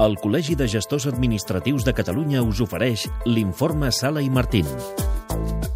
El 0.00 0.14
Col·legi 0.16 0.54
de 0.56 0.64
Gestors 0.64 1.04
Administratius 1.10 1.84
de 1.84 1.92
Catalunya 1.92 2.40
us 2.40 2.62
ofereix 2.64 3.02
l'informe 3.28 3.90
Sala 3.92 4.22
i 4.24 4.30
Martín 4.32 4.68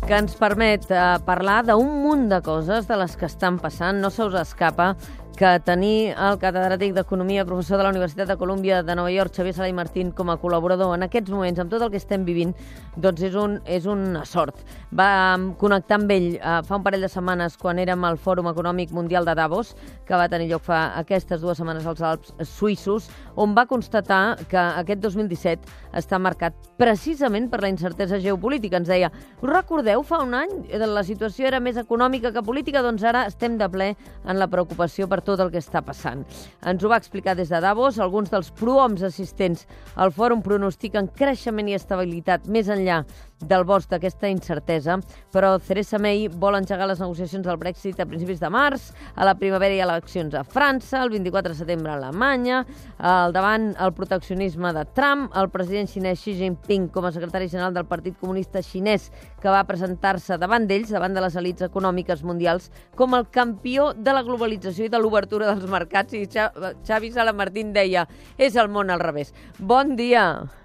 que 0.04 0.16
ens 0.16 0.34
permet 0.36 0.84
eh, 0.92 1.02
parlar 1.24 1.62
d'un 1.64 1.88
munt 2.04 2.26
de 2.28 2.38
coses 2.44 2.88
de 2.88 2.96
les 3.00 3.14
que 3.16 3.24
estan 3.24 3.56
passant. 3.60 4.00
No 4.00 4.10
se 4.12 4.24
us 4.26 4.34
escapa 4.36 4.90
que 5.34 5.50
tenir 5.66 6.12
el 6.14 6.36
catedràtic 6.38 6.92
d'Economia, 6.94 7.44
professor 7.44 7.80
de 7.80 7.84
la 7.86 7.90
Universitat 7.90 8.28
de 8.30 8.36
Colúmbia 8.38 8.82
de 8.86 8.94
Nova 8.94 9.10
York, 9.10 9.34
Xavier 9.34 9.54
Sala 9.56 9.68
i 9.68 9.74
Martín, 9.74 10.12
com 10.14 10.30
a 10.30 10.36
col·laborador 10.38 10.94
en 10.94 11.02
aquests 11.06 11.32
moments, 11.34 11.58
amb 11.58 11.72
tot 11.72 11.82
el 11.82 11.90
que 11.90 11.98
estem 11.98 12.22
vivint, 12.24 12.52
doncs 12.94 13.24
és, 13.26 13.34
un, 13.34 13.56
és 13.66 13.88
una 13.90 14.22
sort. 14.28 14.60
Va 14.94 15.34
connectar 15.58 15.98
amb 15.98 16.14
ell 16.14 16.28
eh, 16.36 16.60
fa 16.68 16.78
un 16.78 16.84
parell 16.86 17.02
de 17.02 17.10
setmanes 17.10 17.58
quan 17.58 17.80
érem 17.82 18.06
al 18.06 18.20
Fòrum 18.22 18.52
Econòmic 18.52 18.94
Mundial 18.94 19.26
de 19.26 19.34
Davos, 19.34 19.72
que 20.06 20.14
va 20.14 20.28
tenir 20.30 20.46
lloc 20.52 20.62
fa 20.68 20.84
aquestes 21.00 21.42
dues 21.42 21.58
setmanes 21.58 21.88
als 21.90 22.04
Alps 22.04 22.34
suïssos, 22.46 23.10
on 23.34 23.56
va 23.58 23.66
constatar 23.66 24.38
que 24.46 24.60
aquest 24.84 25.02
2017 25.02 25.66
està 25.98 26.20
marcat 26.22 26.54
precisament 26.78 27.50
per 27.50 27.62
la 27.64 27.72
incertesa 27.72 28.20
geopolítica. 28.22 28.78
Ens 28.78 28.92
deia, 28.92 29.10
us 29.42 29.50
recordeu, 29.50 30.06
fa 30.06 30.22
un 30.22 30.38
any 30.38 30.54
la 30.84 31.02
situació 31.02 31.48
era 31.50 31.58
més 31.60 31.76
econòmica 31.80 32.30
que 32.30 32.42
política, 32.46 32.82
doncs 32.84 33.02
ara 33.02 33.26
estem 33.26 33.58
de 33.58 33.68
ple 33.72 33.92
en 34.24 34.38
la 34.38 34.46
preocupació 34.50 35.08
per 35.10 35.23
tot 35.26 35.40
el 35.40 35.50
que 35.52 35.62
està 35.62 35.82
passant. 35.84 36.24
Ens 36.64 36.84
ho 36.84 36.90
va 36.92 37.00
explicar 37.00 37.34
des 37.38 37.50
de 37.52 37.60
Davos. 37.64 37.98
Alguns 37.98 38.30
dels 38.32 38.50
prohoms 38.54 39.02
assistents 39.02 39.66
al 39.96 40.12
fòrum 40.14 40.42
pronostiquen 40.44 41.10
creixement 41.16 41.68
i 41.68 41.78
estabilitat 41.78 42.48
més 42.48 42.70
enllà 42.72 43.02
del 43.40 43.64
bosc 43.64 43.90
d'aquesta 43.90 44.28
incertesa, 44.30 44.98
però 45.32 45.54
Theresa 45.58 45.98
May 45.98 46.28
vol 46.28 46.56
engegar 46.58 46.86
les 46.88 47.00
negociacions 47.02 47.44
del 47.46 47.58
Brexit 47.60 48.00
a 48.00 48.06
principis 48.06 48.40
de 48.40 48.50
març, 48.50 48.90
a 49.14 49.26
la 49.26 49.34
primavera 49.38 49.74
hi 49.74 49.82
ha 49.82 49.88
eleccions 49.88 50.34
a 50.34 50.44
França, 50.44 51.02
el 51.02 51.12
24 51.12 51.52
de 51.52 51.58
setembre 51.58 51.92
a 51.92 51.98
Alemanya, 51.98 52.64
al 52.98 53.34
davant 53.36 53.72
el 53.74 53.92
proteccionisme 53.96 54.72
de 54.76 54.84
Trump, 54.96 55.28
el 55.36 55.50
president 55.52 55.90
xinès 55.90 56.22
Xi 56.24 56.36
Jinping 56.38 56.88
com 56.94 57.04
a 57.04 57.12
secretari 57.12 57.50
general 57.52 57.74
del 57.74 57.88
Partit 57.90 58.18
Comunista 58.20 58.62
Xinès 58.62 59.10
que 59.42 59.52
va 59.52 59.64
presentar-se 59.68 60.38
davant 60.40 60.68
d'ells, 60.68 60.94
davant 60.94 61.14
de 61.14 61.24
les 61.24 61.36
elites 61.36 61.68
econòmiques 61.68 62.24
mundials, 62.24 62.70
com 62.96 63.14
el 63.18 63.28
campió 63.28 63.92
de 63.94 64.16
la 64.16 64.24
globalització 64.24 64.88
i 64.88 64.92
de 64.92 65.00
l'obertura 65.00 65.52
dels 65.52 65.68
mercats, 65.70 66.16
i 66.16 66.24
Xavi 66.24 67.12
Salamartín 67.12 67.74
deia, 67.76 68.08
és 68.38 68.56
el 68.56 68.72
món 68.72 68.90
al 68.90 69.02
revés. 69.04 69.34
Bon 69.58 69.96
dia! 69.98 70.63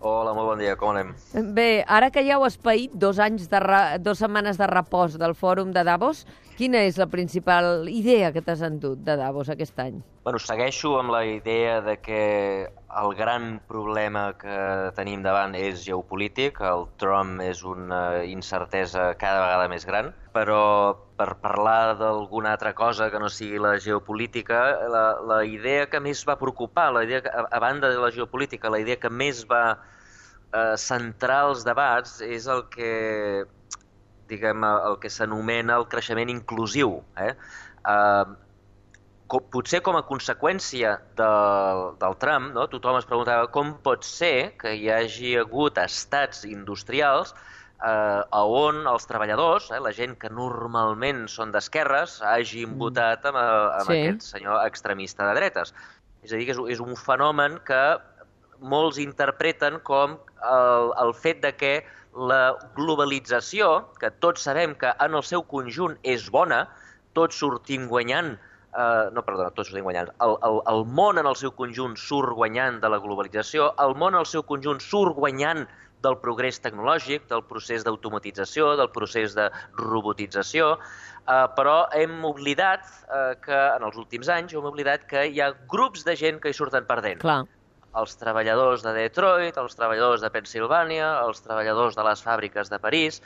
Hola, 0.00 0.30
molt 0.30 0.52
bon 0.52 0.60
dia, 0.62 0.76
com 0.78 0.92
anem? 0.92 1.08
Bé, 1.56 1.82
ara 1.82 2.12
que 2.14 2.22
ja 2.22 2.36
heu 2.36 2.44
espaït 2.46 2.92
dos, 2.94 3.18
anys 3.18 3.48
de 3.50 3.58
re... 3.64 3.80
dos 3.98 4.20
setmanes 4.22 4.58
de 4.60 4.68
repòs 4.70 5.16
del 5.18 5.34
fòrum 5.34 5.72
de 5.74 5.82
Davos, 5.82 6.22
quina 6.58 6.84
és 6.86 7.00
la 7.02 7.08
principal 7.10 7.88
idea 7.90 8.30
que 8.30 8.42
t'has 8.44 8.62
endut 8.62 9.02
de 9.02 9.16
Davos 9.18 9.50
aquest 9.50 9.74
any? 9.82 9.98
Bueno, 10.24 10.38
segueixo 10.42 10.96
amb 10.98 11.12
la 11.14 11.22
idea 11.24 11.80
de 11.80 11.94
que 12.02 12.68
el 13.00 13.14
gran 13.14 13.60
problema 13.68 14.32
que 14.40 14.56
tenim 14.96 15.22
davant 15.22 15.54
és 15.56 15.84
geopolític, 15.84 16.58
el 16.68 16.86
Trump 17.00 17.38
és 17.44 17.62
una 17.62 18.24
incertesa 18.26 19.12
cada 19.20 19.44
vegada 19.44 19.68
més 19.72 19.86
gran, 19.88 20.10
però 20.34 20.62
per 21.20 21.28
parlar 21.42 21.94
d'alguna 22.00 22.56
altra 22.56 22.74
cosa 22.74 23.08
que 23.12 23.20
no 23.22 23.30
sigui 23.32 23.62
la 23.62 23.76
geopolítica, 23.78 24.58
la, 24.90 25.04
la 25.30 25.38
idea 25.46 25.86
que 25.92 26.02
més 26.02 26.24
va 26.28 26.36
preocupar, 26.40 26.90
la 26.96 27.04
idea 27.06 27.22
que, 27.22 27.30
a, 27.30 27.46
a 27.48 27.62
banda 27.62 27.88
de 27.94 28.02
la 28.02 28.10
geopolítica, 28.10 28.74
la 28.74 28.82
idea 28.82 28.98
que 28.98 29.10
més 29.10 29.44
va 29.48 29.62
eh, 29.78 30.74
centrar 30.76 31.44
els 31.52 31.64
debats 31.64 32.18
és 32.26 32.50
el 32.50 32.66
que 32.74 32.92
diguem, 34.28 34.66
el 34.66 34.98
que 35.00 35.14
s'anomena 35.14 35.78
el 35.78 35.88
creixement 35.88 36.34
inclusiu. 36.34 36.98
Eh? 37.16 37.32
Eh, 37.94 38.47
com, 39.28 39.44
potser 39.52 39.80
com 39.84 39.98
a 39.98 40.04
conseqüència 40.08 40.96
del, 41.18 41.84
del 42.00 42.16
Trump, 42.22 42.50
no? 42.56 42.66
tothom 42.72 42.98
es 42.98 43.06
preguntava 43.08 43.48
com 43.54 43.74
pot 43.84 44.06
ser 44.06 44.54
que 44.60 44.72
hi 44.74 44.88
hagi 44.92 45.36
hagut 45.40 45.78
estats 45.82 46.44
industrials 46.48 47.34
eh, 47.34 47.88
a 48.24 48.42
on 48.42 48.86
els 48.90 49.06
treballadors, 49.10 49.68
eh, 49.70 49.82
la 49.84 49.92
gent 49.96 50.16
que 50.22 50.32
normalment 50.32 51.26
són 51.30 51.52
d'esquerres, 51.54 52.18
hagin 52.24 52.72
mm. 52.72 52.80
votat 52.80 53.28
amb, 53.30 53.38
amb 53.42 53.92
sí. 53.92 54.00
aquest 54.00 54.32
senyor 54.32 54.64
extremista 54.64 55.28
de 55.28 55.36
dretes. 55.40 55.74
És 56.24 56.32
a 56.32 56.40
dir, 56.40 56.48
que 56.48 56.56
és, 56.56 56.64
és 56.78 56.82
un 56.82 56.96
fenomen 56.98 57.60
que 57.68 57.82
molts 58.58 58.98
interpreten 58.98 59.78
com 59.86 60.18
el, 60.42 60.92
el 61.04 61.14
fet 61.14 61.44
de 61.44 61.54
que 61.54 61.72
la 62.18 62.56
globalització, 62.74 63.70
que 64.00 64.10
tots 64.24 64.48
sabem 64.48 64.74
que 64.80 64.90
en 65.04 65.14
el 65.14 65.22
seu 65.22 65.44
conjunt 65.46 65.94
és 66.02 66.26
bona, 66.34 66.64
tots 67.14 67.38
sortim 67.38 67.86
guanyant, 67.90 68.34
eh, 68.76 69.10
no, 69.14 69.24
perdona, 69.24 69.50
tots 69.56 69.70
sortim 69.70 69.88
guanyant, 69.88 70.12
el, 70.24 70.36
el, 70.46 70.60
el 70.72 70.86
món 71.00 71.20
en 71.20 71.28
el 71.30 71.36
seu 71.40 71.52
conjunt 71.56 71.96
surt 72.00 72.34
guanyant 72.38 72.80
de 72.82 72.92
la 72.92 73.00
globalització, 73.02 73.72
el 73.84 73.94
món 73.98 74.16
en 74.16 74.22
el 74.22 74.30
seu 74.30 74.44
conjunt 74.46 74.82
surt 74.84 75.16
guanyant 75.18 75.66
del 76.04 76.16
progrés 76.22 76.60
tecnològic, 76.62 77.26
del 77.30 77.42
procés 77.48 77.84
d'automatització, 77.86 78.74
del 78.78 78.90
procés 78.94 79.34
de 79.34 79.48
robotització, 79.80 80.76
eh, 80.78 81.44
però 81.58 81.78
hem 81.96 82.24
oblidat 82.28 82.86
eh, 82.86 83.34
que 83.44 83.60
en 83.74 83.86
els 83.88 83.98
últims 83.98 84.30
anys 84.32 84.54
hem 84.54 84.68
oblidat 84.70 85.08
que 85.10 85.26
hi 85.26 85.42
ha 85.42 85.52
grups 85.70 86.06
de 86.06 86.16
gent 86.18 86.42
que 86.42 86.52
hi 86.52 86.58
surten 86.58 86.86
perdent. 86.88 87.22
Clar. 87.24 87.42
Els 87.98 88.18
treballadors 88.20 88.84
de 88.84 88.92
Detroit, 88.94 89.56
els 89.58 89.74
treballadors 89.74 90.22
de 90.22 90.28
Pensilvània, 90.30 91.08
els 91.24 91.40
treballadors 91.42 91.96
de 91.96 92.04
les 92.06 92.20
fàbriques 92.22 92.70
de 92.70 92.78
París, 92.78 93.22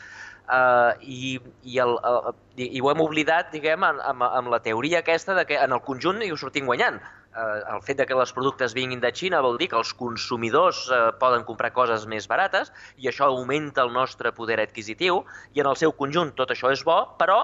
eh, 0.50 0.92
i, 1.02 1.32
i, 1.62 1.78
el, 1.78 1.96
el, 2.02 2.30
i, 2.56 2.68
i 2.78 2.82
ho 2.82 2.92
hem 2.92 3.02
oblidat, 3.04 3.50
diguem, 3.54 3.84
amb, 3.84 4.00
amb, 4.12 4.28
amb 4.28 4.52
la 4.52 4.62
teoria 4.64 5.02
aquesta 5.02 5.36
de 5.38 5.46
que 5.48 5.58
en 5.60 5.72
el 5.72 5.82
conjunt 5.86 6.22
hi 6.22 6.32
ho 6.32 6.38
sortim 6.40 6.70
guanyant 6.70 7.00
eh, 7.36 7.74
el 7.74 7.82
fet 7.82 7.98
de 8.00 8.06
que 8.06 8.16
els 8.18 8.32
productes 8.36 8.74
vinguin 8.76 9.00
de 9.00 9.12
Xina 9.14 9.40
vol 9.44 9.58
dir 9.60 9.70
que 9.72 9.78
els 9.80 9.92
consumidors 9.96 10.84
eh, 10.90 11.00
poden 11.20 11.46
comprar 11.48 11.72
coses 11.76 12.06
més 12.10 12.28
barates 12.30 12.72
i 12.96 13.08
això 13.10 13.28
augmenta 13.30 13.84
el 13.86 13.92
nostre 13.92 14.32
poder 14.36 14.60
adquisitiu 14.62 15.22
i 15.54 15.64
en 15.64 15.70
el 15.70 15.78
seu 15.80 15.94
conjunt 15.96 16.34
tot 16.38 16.52
això 16.54 16.72
és 16.72 16.84
bo, 16.84 17.02
però 17.18 17.42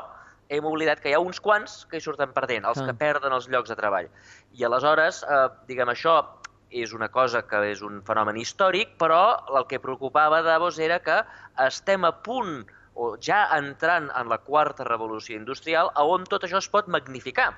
hem 0.48 0.64
oblidat 0.64 1.02
que 1.02 1.10
hi 1.10 1.16
ha 1.16 1.20
uns 1.20 1.40
quants 1.44 1.82
que 1.90 1.98
hi 1.98 2.04
surten 2.04 2.32
perdent, 2.32 2.64
els 2.64 2.80
que 2.80 2.94
perden 2.96 3.34
els 3.36 3.50
llocs 3.52 3.68
de 3.68 3.76
treball. 3.76 4.08
I 4.56 4.64
aleshores, 4.64 5.20
eh, 5.22 5.48
diguem, 5.68 5.92
això 5.92 6.22
és 6.70 6.92
una 6.92 7.08
cosa 7.08 7.42
que 7.48 7.60
és 7.70 7.82
un 7.84 8.00
fenomen 8.04 8.36
històric, 8.36 8.96
però 9.00 9.20
el 9.56 9.66
que 9.68 9.80
preocupava 9.80 10.42
Davos 10.44 10.78
era 10.78 10.98
que 11.04 11.22
estem 11.64 12.04
a 12.04 12.12
punt 12.24 12.66
o 12.98 13.14
ja 13.22 13.44
entrant 13.56 14.10
en 14.20 14.30
la 14.32 14.40
quarta 14.42 14.86
revolució 14.88 15.38
industrial, 15.38 15.92
on 16.18 16.26
tot 16.26 16.46
això 16.48 16.58
es 16.62 16.70
pot 16.72 16.90
magnificar 16.90 17.52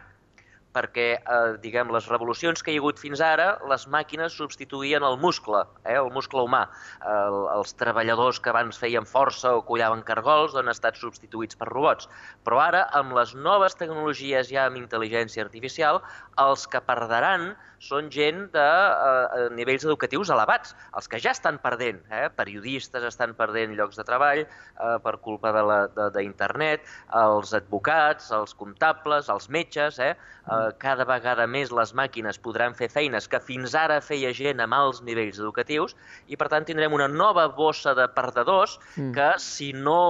perquè, 0.75 1.07
eh, 1.19 1.57
diguem, 1.63 1.91
les 1.95 2.07
revolucions 2.11 2.63
que 2.63 2.73
hi 2.73 2.79
ha 2.79 2.83
hagut 2.83 3.01
fins 3.03 3.21
ara, 3.25 3.49
les 3.71 3.87
màquines 3.91 4.37
substituïen 4.39 5.05
el 5.07 5.19
muscle, 5.19 5.65
eh, 5.85 5.97
el 5.99 6.11
muscle 6.15 6.45
humà. 6.47 6.63
El, 7.15 7.39
els 7.57 7.75
treballadors 7.81 8.41
que 8.41 8.53
abans 8.53 8.79
feien 8.79 9.09
força 9.09 9.55
o 9.57 9.65
collaven 9.67 10.05
cargols 10.07 10.55
han 10.57 10.71
estat 10.73 11.01
substituïts 11.01 11.59
per 11.59 11.71
robots. 11.73 12.09
Però 12.47 12.61
ara, 12.63 12.87
amb 13.01 13.17
les 13.19 13.35
noves 13.35 13.75
tecnologies 13.75 14.53
ja 14.53 14.69
amb 14.69 14.79
intel·ligència 14.81 15.45
artificial, 15.45 16.01
els 16.39 16.67
que 16.71 16.81
perdran 16.85 17.51
són 17.81 18.11
gent 18.13 18.45
de 18.53 18.67
eh, 18.67 19.47
nivells 19.57 19.87
educatius 19.89 20.31
elevats, 20.31 20.75
els 20.97 21.09
que 21.09 21.21
ja 21.23 21.33
estan 21.33 21.59
perdent. 21.63 22.03
Eh? 22.13 22.29
Periodistes 22.37 23.07
estan 23.09 23.33
perdent 23.39 23.75
llocs 23.79 23.97
de 23.97 24.05
treball 24.05 24.43
eh, 24.45 24.97
per 25.03 25.17
culpa 25.25 25.53
d'internet, 26.15 26.85
els 27.23 27.55
advocats, 27.57 28.31
els 28.37 28.53
comptables, 28.55 29.33
els 29.33 29.49
metges, 29.49 29.99
eh? 29.99 30.13
eh? 30.13 30.60
Cada 30.83 31.07
vegada 31.09 31.47
més 31.47 31.73
les 31.75 31.93
màquines 31.97 32.39
podran 32.43 32.77
fer 32.79 32.91
feines 32.93 33.29
que 33.31 33.41
fins 33.43 33.75
ara 33.79 34.01
feia 34.05 34.33
gent 34.37 34.63
amb 34.65 34.77
alts 34.77 35.03
nivells 35.07 35.41
educatius 35.41 35.97
i 36.29 36.39
per 36.41 36.51
tant 36.53 36.67
tindrem 36.69 36.95
una 36.97 37.09
nova 37.09 37.49
bossa 37.49 37.95
de 37.99 38.07
perdedors 38.15 38.79
mm. 38.97 39.13
que 39.17 39.31
si 39.43 39.73
no, 39.73 40.01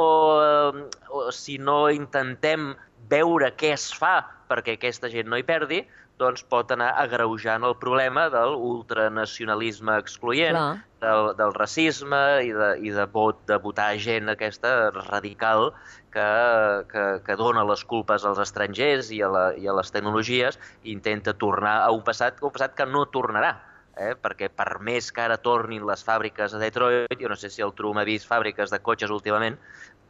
eh, 0.45 1.31
si 1.35 1.59
no 1.59 1.83
intentem 1.95 2.73
veure 3.11 3.51
què 3.59 3.75
es 3.77 3.91
fa 3.97 4.21
perquè 4.51 4.75
aquesta 4.77 5.11
gent 5.11 5.29
no 5.31 5.39
hi 5.39 5.47
perdi, 5.47 5.85
doncs 6.21 6.43
pot 6.53 6.73
anar 6.75 6.91
agreujant 7.01 7.65
el 7.65 7.77
problema 7.81 8.27
de 8.33 8.43
l'ultranacionalisme 8.51 9.97
excloent, 10.03 10.59
del, 11.01 11.31
del 11.39 11.55
racisme 11.57 12.21
i 12.45 12.53
de, 12.53 12.69
i 12.85 12.93
de, 12.93 13.07
vot, 13.15 13.41
de 13.49 13.57
votar 13.63 13.95
gent 14.03 14.29
aquesta 14.29 14.91
radical 14.99 15.71
que, 16.13 16.29
que, 16.91 17.07
que 17.25 17.39
dona 17.41 17.65
les 17.65 17.87
culpes 17.89 18.27
als 18.29 18.43
estrangers 18.43 19.09
i 19.17 19.23
a, 19.25 19.31
la, 19.33 19.47
i 19.57 19.71
a 19.71 19.77
les 19.79 19.95
tecnologies 19.95 20.61
i 20.83 20.93
intenta 20.93 21.33
tornar 21.33 21.79
a 21.87 21.91
un 21.97 22.05
passat, 22.05 22.43
un 22.45 22.53
passat 22.53 22.77
que 22.77 22.89
no 22.89 23.09
tornarà. 23.09 23.57
Eh? 24.01 24.15
perquè 24.17 24.47
per 24.55 24.79
més 24.81 25.11
que 25.13 25.21
ara 25.21 25.35
tornin 25.37 25.83
les 25.85 26.01
fàbriques 26.07 26.55
a 26.55 26.61
Detroit, 26.63 27.11
jo 27.21 27.29
no 27.29 27.37
sé 27.37 27.51
si 27.53 27.61
el 27.61 27.75
Trum 27.77 27.99
ha 28.01 28.05
vist 28.09 28.25
fàbriques 28.25 28.71
de 28.73 28.79
cotxes 28.81 29.11
últimament, 29.13 29.59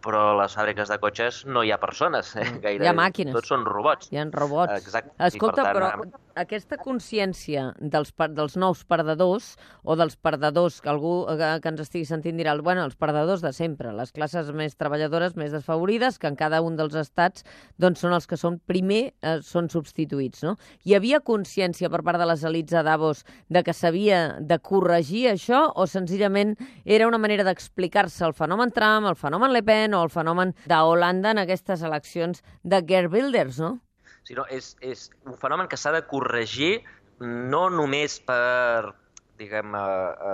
però 0.05 0.23
a 0.33 0.39
les 0.43 0.57
fàbriques 0.57 0.91
de 0.91 0.99
cotxes 1.03 1.45
no 1.47 1.65
hi 1.65 1.73
ha 1.75 1.79
persones, 1.83 2.35
eh? 2.37 2.47
Gaire, 2.65 2.85
hi 2.85 2.91
ha 2.91 2.97
màquines. 2.97 3.35
Tots 3.37 3.53
són 3.53 3.67
robots. 3.69 4.11
Hi 4.13 4.21
ha 4.21 4.27
robots. 4.33 4.75
Exacte. 4.81 5.15
Escolta, 5.31 5.65
tant, 5.65 5.77
però 5.77 6.21
aquesta 6.41 6.79
consciència 6.81 7.71
dels, 7.81 8.13
dels 8.37 8.57
nous 8.61 8.83
perdedors 8.89 9.55
o 9.83 9.97
dels 9.99 10.17
perdedors, 10.17 10.81
que 10.81 10.91
algú 10.93 11.15
eh, 11.31 11.59
que 11.61 11.73
ens 11.73 11.83
estigui 11.85 12.07
sentint 12.09 12.39
dirà, 12.39 12.55
bueno, 12.63 12.85
els 12.87 12.97
perdedors 13.01 13.43
de 13.45 13.53
sempre, 13.57 13.93
les 13.97 14.13
classes 14.17 14.51
més 14.57 14.77
treballadores, 14.81 15.37
més 15.37 15.53
desfavorides, 15.53 16.19
que 16.19 16.31
en 16.31 16.39
cada 16.39 16.63
un 16.65 16.79
dels 16.79 16.97
estats 16.99 17.45
doncs, 17.81 18.01
són 18.05 18.15
els 18.17 18.29
que 18.31 18.39
són 18.41 18.61
primer, 18.71 19.13
eh, 19.23 19.39
són 19.45 19.69
substituïts, 19.73 20.45
no? 20.47 20.57
Hi 20.87 20.97
havia 20.97 21.21
consciència 21.21 21.91
per 21.93 22.03
part 22.07 22.21
de 22.21 22.29
les 22.31 22.45
elites 22.47 22.79
a 22.79 22.85
Davos 22.87 23.25
de 23.49 23.65
que 23.67 23.75
s'havia 23.77 24.39
de 24.41 24.61
corregir 24.65 25.27
això 25.35 25.67
o 25.75 25.87
senzillament 25.91 26.57
era 26.85 27.09
una 27.09 27.21
manera 27.21 27.45
d'explicar-se 27.47 28.25
el 28.27 28.37
fenomen 28.37 28.73
Trump, 28.73 29.09
el 29.11 29.19
fenomen 29.19 29.53
Le 29.53 29.63
Pen 29.67 29.90
o 29.95 30.03
el 30.07 30.13
fenomen 30.13 30.55
d'Holanda 30.71 31.35
en 31.35 31.43
aquestes 31.45 31.83
eleccions 31.87 32.45
de 32.63 32.83
Gerbilders, 32.87 33.61
no? 33.63 33.77
Sí, 34.25 34.37
no, 34.37 34.45
és, 34.53 34.75
és 34.85 35.09
un 35.27 35.39
fenomen 35.41 35.69
que 35.69 35.79
s'ha 35.81 35.93
de 35.97 36.05
corregir 36.09 36.83
no 37.21 37.69
només 37.73 38.19
per 38.25 38.95
diguem, 39.41 39.75
a, 39.75 39.85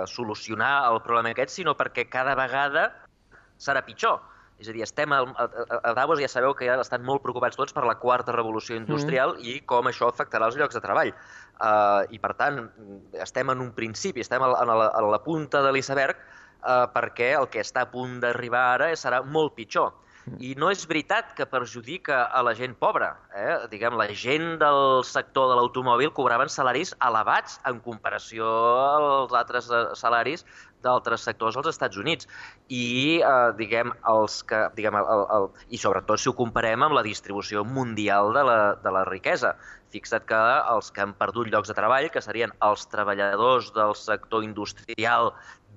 a 0.01 0.07
solucionar 0.07 0.91
el 0.91 1.01
problema 1.05 1.31
aquest, 1.31 1.55
sinó 1.55 1.77
perquè 1.79 2.07
cada 2.11 2.35
vegada 2.35 2.89
serà 3.57 3.83
pitjor. 3.87 4.19
És 4.57 4.71
a 4.71 4.73
dir, 4.73 4.81
estem 4.81 5.13
a, 5.13 5.19
a, 5.21 5.45
a 5.77 5.91
Davos 5.93 6.19
ja 6.19 6.29
sabeu 6.31 6.55
que 6.57 6.65
ja 6.65 6.79
estan 6.81 7.03
molt 7.05 7.21
preocupats 7.21 7.59
tots 7.59 7.75
per 7.77 7.83
la 7.85 7.99
quarta 8.01 8.33
revolució 8.33 8.77
industrial 8.79 9.35
mm. 9.35 9.45
i 9.45 9.59
com 9.69 9.89
això 9.89 10.09
afectarà 10.09 10.49
els 10.49 10.57
llocs 10.57 10.77
de 10.77 10.81
treball. 10.81 11.13
Uh, 11.57 12.09
I, 12.13 12.17
per 12.21 12.33
tant, 12.39 12.63
estem 13.21 13.53
en 13.53 13.61
un 13.61 13.69
principi, 13.77 14.25
estem 14.25 14.43
a 14.43 14.49
la, 14.49 14.89
a 14.89 15.05
la 15.05 15.21
punta 15.25 15.61
de 15.65 15.73
l'iceberg 15.75 16.17
uh, 16.63 16.85
perquè 16.93 17.33
el 17.37 17.47
que 17.53 17.63
està 17.63 17.85
a 17.85 17.91
punt 17.91 18.19
d'arribar 18.23 18.65
ara 18.75 18.91
serà 18.95 19.23
molt 19.23 19.55
pitjor. 19.57 19.93
I 20.43 20.53
no 20.59 20.67
és 20.73 20.83
veritat 20.89 21.29
que 21.37 21.45
perjudica 21.47 22.25
a 22.35 22.41
la 22.43 22.53
gent 22.57 22.73
pobra. 22.79 23.13
Eh? 23.31 23.53
Diguem, 23.71 23.95
la 23.99 24.09
gent 24.11 24.57
del 24.59 25.03
sector 25.07 25.47
de 25.51 25.55
l'automòbil 25.59 26.11
cobraven 26.17 26.51
salaris 26.51 26.91
elevats 27.07 27.61
en 27.69 27.79
comparació 27.85 28.47
als 28.47 29.35
altres 29.39 29.71
eh, 29.71 29.85
salaris 29.95 30.43
d'altres 30.83 31.23
sectors 31.25 31.55
als 31.57 31.71
Estats 31.71 31.97
Units. 31.97 32.27
I, 32.67 33.21
eh, 33.23 33.49
diguem, 33.57 33.93
els 34.11 34.41
que, 34.49 34.65
diguem, 34.75 34.99
el, 34.99 35.25
el, 35.37 35.49
i 35.71 35.79
sobretot 35.81 36.21
si 36.21 36.29
ho 36.29 36.35
comparem 36.37 36.83
amb 36.83 36.97
la 36.99 37.05
distribució 37.07 37.63
mundial 37.63 38.33
de 38.35 38.43
la, 38.51 38.59
de 38.83 38.93
la 38.93 39.07
riquesa. 39.07 39.55
Fixa't 39.95 40.27
que 40.27 40.43
els 40.73 40.91
que 40.91 41.05
han 41.05 41.13
perdut 41.15 41.47
llocs 41.47 41.71
de 41.71 41.77
treball, 41.77 42.09
que 42.11 42.21
serien 42.21 42.51
els 42.67 42.83
treballadors 42.91 43.71
del 43.77 43.95
sector 43.95 44.43
industrial 44.43 45.31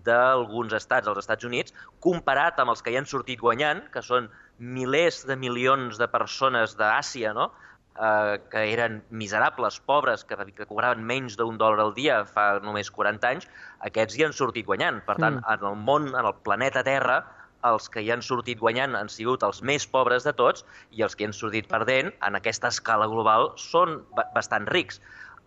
d'alguns 0.04 0.74
estats 0.76 1.08
als 1.08 1.22
Estats 1.22 1.46
Units, 1.48 1.74
comparat 2.04 2.60
amb 2.60 2.74
els 2.74 2.82
que 2.82 2.92
hi 2.92 2.98
han 3.00 3.08
sortit 3.08 3.40
guanyant, 3.40 3.82
que 3.94 4.02
són 4.04 4.28
milers 4.58 5.24
de 5.28 5.36
milions 5.36 5.98
de 6.00 6.08
persones 6.10 6.76
d'Àsia, 6.78 7.34
no? 7.36 7.50
eh, 7.96 8.38
que 8.50 8.64
eren 8.72 9.02
miserables, 9.10 9.80
pobres, 9.86 10.24
que, 10.24 10.36
que 10.56 10.66
cobraven 10.68 11.04
menys 11.06 11.36
d'un 11.40 11.58
dòlar 11.60 11.84
al 11.86 11.94
dia 11.96 12.22
fa 12.28 12.46
només 12.64 12.90
40 12.94 13.28
anys, 13.34 13.50
aquests 13.90 14.16
hi 14.16 14.26
han 14.26 14.36
sortit 14.36 14.68
guanyant. 14.68 15.02
Per 15.06 15.16
tant, 15.18 15.40
mm. 15.40 15.52
en 15.54 15.68
el 15.72 15.78
món, 15.88 16.10
en 16.14 16.26
el 16.26 16.36
planeta 16.46 16.84
Terra, 16.86 17.22
els 17.68 17.90
que 17.92 18.00
hi 18.00 18.10
han 18.12 18.22
sortit 18.24 18.60
guanyant 18.60 18.94
han 18.96 19.10
sigut 19.12 19.42
els 19.44 19.60
més 19.66 19.84
pobres 19.86 20.24
de 20.24 20.32
tots 20.36 20.64
i 20.96 21.02
els 21.04 21.16
que 21.16 21.26
han 21.28 21.36
sortit 21.36 21.68
perdent, 21.68 22.12
en 22.24 22.38
aquesta 22.38 22.70
escala 22.72 23.08
global, 23.10 23.50
són 23.60 24.00
bastant 24.34 24.68
rics. 24.70 25.00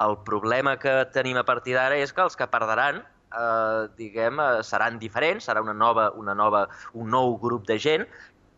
El 0.03 0.17
problema 0.27 0.75
que 0.77 0.93
tenim 1.13 1.37
a 1.39 1.45
partir 1.47 1.77
d'ara 1.77 1.97
és 2.01 2.13
que 2.13 2.21
els 2.25 2.37
que 2.37 2.49
perdran 2.49 3.01
eh, 3.39 3.87
diguem, 3.97 4.39
eh, 4.39 4.61
seran 4.63 4.99
diferents, 5.01 5.49
serà 5.49 5.63
una 5.65 5.73
nova, 5.73 6.11
una 6.19 6.35
nova, 6.37 6.67
un 6.93 7.09
nou 7.13 7.37
grup 7.41 7.67
de 7.67 7.79
gent 7.79 8.07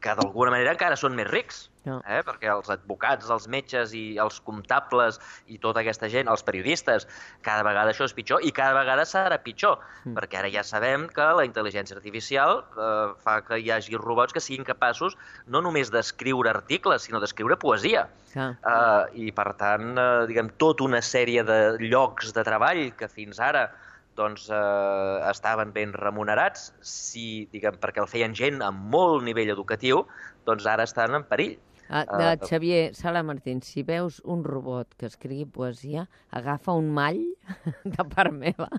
que 0.06 0.14
d'alguna 0.20 0.52
manera 0.54 0.76
encara 0.76 0.98
són 1.00 1.16
més 1.18 1.26
rics, 1.32 1.64
no. 1.88 1.98
eh? 2.06 2.20
perquè 2.26 2.52
els 2.54 2.70
advocats, 2.70 3.30
els 3.34 3.48
metges 3.50 3.94
i 3.98 4.04
els 4.22 4.38
comptables 4.46 5.18
i 5.50 5.58
tota 5.62 5.82
aquesta 5.82 6.10
gent, 6.14 6.30
els 6.30 6.46
periodistes, 6.46 7.08
cada 7.46 7.66
vegada 7.66 7.94
això 7.94 8.06
és 8.06 8.14
pitjor 8.14 8.46
i 8.46 8.52
cada 8.56 8.76
vegada 8.78 9.08
serà 9.10 9.40
pitjor, 9.42 9.80
mm. 10.04 10.14
perquè 10.20 10.42
ara 10.42 10.52
ja 10.54 10.66
sabem 10.68 11.08
que 11.16 11.26
la 11.40 11.48
intel·ligència 11.48 11.98
artificial 11.98 12.62
eh, 12.62 13.16
fa 13.26 13.40
que 13.48 13.60
hi 13.64 13.72
hagi 13.74 13.98
robots 13.98 14.36
que 14.36 14.44
siguin 14.44 14.68
capaços 14.68 15.18
no 15.50 15.64
només 15.66 15.90
d'escriure 15.94 16.54
articles, 16.54 17.08
sinó 17.08 17.24
d'escriure 17.24 17.58
poesia. 17.62 18.06
Ah. 18.36 18.52
Eh, 18.54 19.26
I, 19.26 19.32
per 19.34 19.50
tant, 19.58 19.96
eh, 19.98 20.26
diguem, 20.30 20.54
tota 20.62 20.86
una 20.86 21.02
sèrie 21.02 21.42
de 21.48 21.60
llocs 21.82 22.36
de 22.36 22.46
treball 22.46 22.86
que 23.00 23.10
fins 23.10 23.42
ara 23.42 23.70
doncs, 24.16 24.50
eh, 24.50 25.30
estaven 25.30 25.74
ben 25.76 25.94
remunerats, 25.94 26.72
si, 26.82 27.46
diguem, 27.54 27.78
perquè 27.82 28.04
el 28.04 28.10
feien 28.12 28.36
gent 28.36 28.64
amb 28.66 28.90
molt 28.94 29.26
nivell 29.28 29.52
educatiu, 29.54 30.06
doncs 30.48 30.68
ara 30.70 30.88
estan 30.88 31.18
en 31.18 31.28
perill. 31.30 31.58
Ah, 31.88 32.02
de 32.10 32.30
uh, 32.34 32.48
Xavier 32.48 32.96
Sala 32.98 33.22
Martín, 33.22 33.62
si 33.62 33.84
veus 33.86 34.18
un 34.26 34.42
robot 34.44 34.96
que 34.98 35.06
escrigui 35.06 35.46
poesia, 35.46 36.08
agafa 36.34 36.74
un 36.74 36.90
mall 36.90 37.20
de 37.86 38.06
part 38.10 38.34
meva 38.34 38.72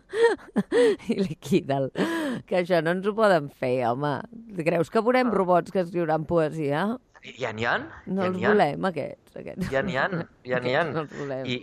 i 1.07 1.21
liquida'l. 1.21 1.93
Que 2.49 2.65
això 2.65 2.83
no 2.83 2.97
ens 2.97 3.07
ho 3.07 3.15
poden 3.15 3.47
fer, 3.47 3.77
home. 3.87 4.17
Creus 4.59 4.91
que 4.91 5.05
veurem 5.07 5.31
uh, 5.31 5.37
robots 5.39 5.71
que 5.71 5.85
escriuran 5.87 6.27
poesia? 6.27 6.89
Ja 7.39 7.53
n'hi 7.55 7.67
ha. 7.67 7.79
No 8.11 8.27
ja 8.27 8.33
els 8.33 8.43
volem, 8.43 8.91
aquests. 8.91 9.39
aquests. 9.39 9.71
Ja 9.71 9.87
n'hi 9.87 9.99
ha, 9.99 10.09
ja 10.47 10.63
n'hi 10.63 10.75
ha. 10.75 10.85
No. 10.91 11.07
I, 11.47 11.61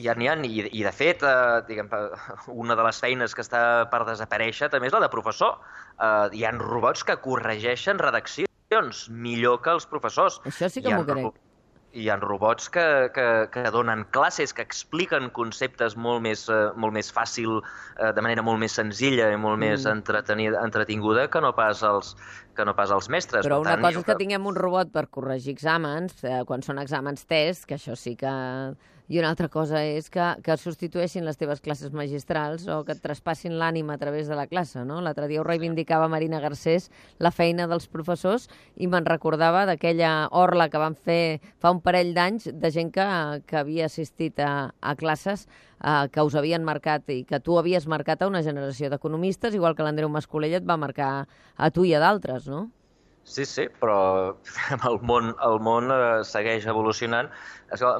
ja 0.00 0.14
n'hi 0.16 0.28
ha, 0.28 0.36
i, 0.46 0.64
i 0.72 0.82
de 0.84 0.92
fet, 0.94 1.22
eh, 1.26 1.60
diguem, 1.68 1.90
una 2.48 2.76
de 2.78 2.86
les 2.86 3.00
feines 3.02 3.34
que 3.36 3.44
està 3.44 3.62
per 3.92 4.04
desaparèixer 4.08 4.70
també 4.72 4.88
és 4.88 4.96
la 4.96 5.02
de 5.04 5.12
professor. 5.12 5.58
Eh, 5.98 6.28
hi 6.38 6.44
han 6.48 6.60
robots 6.62 7.04
que 7.04 7.18
corregeixen 7.24 8.00
redaccions 8.02 9.08
millor 9.10 9.60
que 9.62 9.74
els 9.76 9.88
professors. 9.88 10.40
Això 10.48 10.70
sí 10.72 10.82
que 10.84 10.94
m'ho 10.94 11.06
crec. 11.08 11.40
Hi 11.92 12.06
ha 12.08 12.14
robots 12.16 12.70
que, 12.72 12.82
que, 13.12 13.24
que 13.52 13.68
donen 13.68 14.06
classes, 14.16 14.54
que 14.56 14.64
expliquen 14.64 15.28
conceptes 15.36 15.92
molt 15.92 16.22
més, 16.24 16.46
uh, 16.48 16.70
molt 16.72 16.96
més 16.96 17.10
fàcil, 17.12 17.58
uh, 17.60 18.12
de 18.16 18.24
manera 18.24 18.40
molt 18.46 18.62
més 18.62 18.72
senzilla 18.78 19.26
i 19.28 19.36
molt 19.36 19.58
mm. 19.58 19.66
més 19.66 19.84
entretenida, 19.90 20.62
entretinguda 20.64 21.26
que 21.28 21.42
no 21.44 21.50
pas 21.52 21.82
els, 21.84 22.14
que 22.56 22.66
no 22.68 22.76
pas 22.78 22.92
els 22.94 23.08
mestres. 23.12 23.46
Però 23.46 23.60
una 23.62 23.76
tant, 23.76 23.86
cosa 23.86 24.02
és 24.02 24.08
que 24.08 24.18
tinguem 24.20 24.46
un 24.48 24.58
robot 24.58 24.92
per 24.94 25.08
corregir 25.10 25.54
exàmens, 25.56 26.18
eh, 26.24 26.42
quan 26.48 26.64
són 26.64 26.80
exàmens 26.82 27.26
test, 27.28 27.66
que 27.68 27.78
això 27.78 27.96
sí 27.98 28.16
que 28.20 28.32
i 29.12 29.18
una 29.18 29.28
altra 29.28 29.48
cosa 29.52 29.82
és 29.84 30.06
que, 30.08 30.24
que 30.40 30.54
substitueixin 30.56 31.26
les 31.26 31.36
teves 31.36 31.60
classes 31.60 31.92
magistrals 31.92 32.64
o 32.70 32.78
que 32.86 32.94
et 32.94 33.02
traspassin 33.04 33.58
l'ànima 33.60 33.98
a 33.98 34.00
través 34.00 34.30
de 34.30 34.38
la 34.38 34.46
classe, 34.48 34.86
no? 34.88 35.02
L'altre 35.04 35.26
dia 35.28 35.42
ho 35.42 35.44
reivindicava 35.44 36.08
Marina 36.08 36.40
Garcés, 36.40 36.88
la 37.18 37.32
feina 37.34 37.66
dels 37.68 37.90
professors, 37.92 38.48
i 38.80 38.88
me'n 38.88 39.04
recordava 39.04 39.66
d'aquella 39.68 40.30
orla 40.30 40.70
que 40.72 40.80
van 40.80 40.96
fer 40.96 41.42
fa 41.60 41.74
un 41.74 41.82
parell 41.84 42.14
d'anys 42.16 42.48
de 42.54 42.72
gent 42.72 42.94
que, 42.94 43.06
que 43.44 43.60
havia 43.60 43.90
assistit 43.90 44.40
a, 44.40 44.72
a 44.80 44.96
classes 44.96 45.44
eh, 45.82 46.08
que 46.12 46.22
us 46.22 46.36
havien 46.38 46.64
marcat 46.64 47.10
i 47.10 47.22
que 47.28 47.40
tu 47.40 47.58
havies 47.58 47.88
marcat 47.90 48.22
a 48.22 48.30
una 48.30 48.42
generació 48.42 48.90
d'economistes, 48.92 49.54
igual 49.54 49.76
que 49.76 49.86
l'Andreu 49.86 50.08
Mascolell 50.12 50.58
et 50.60 50.68
va 50.68 50.78
marcar 50.80 51.12
a 51.56 51.70
tu 51.70 51.84
i 51.84 51.94
a 51.94 52.00
d'altres, 52.02 52.48
no? 52.48 52.68
Sí, 53.24 53.44
sí, 53.46 53.68
però 53.80 54.34
el 54.88 54.98
món, 55.06 55.32
el 55.46 55.60
món 55.62 55.92
eh, 55.94 56.22
segueix 56.26 56.66
evolucionant. 56.66 57.30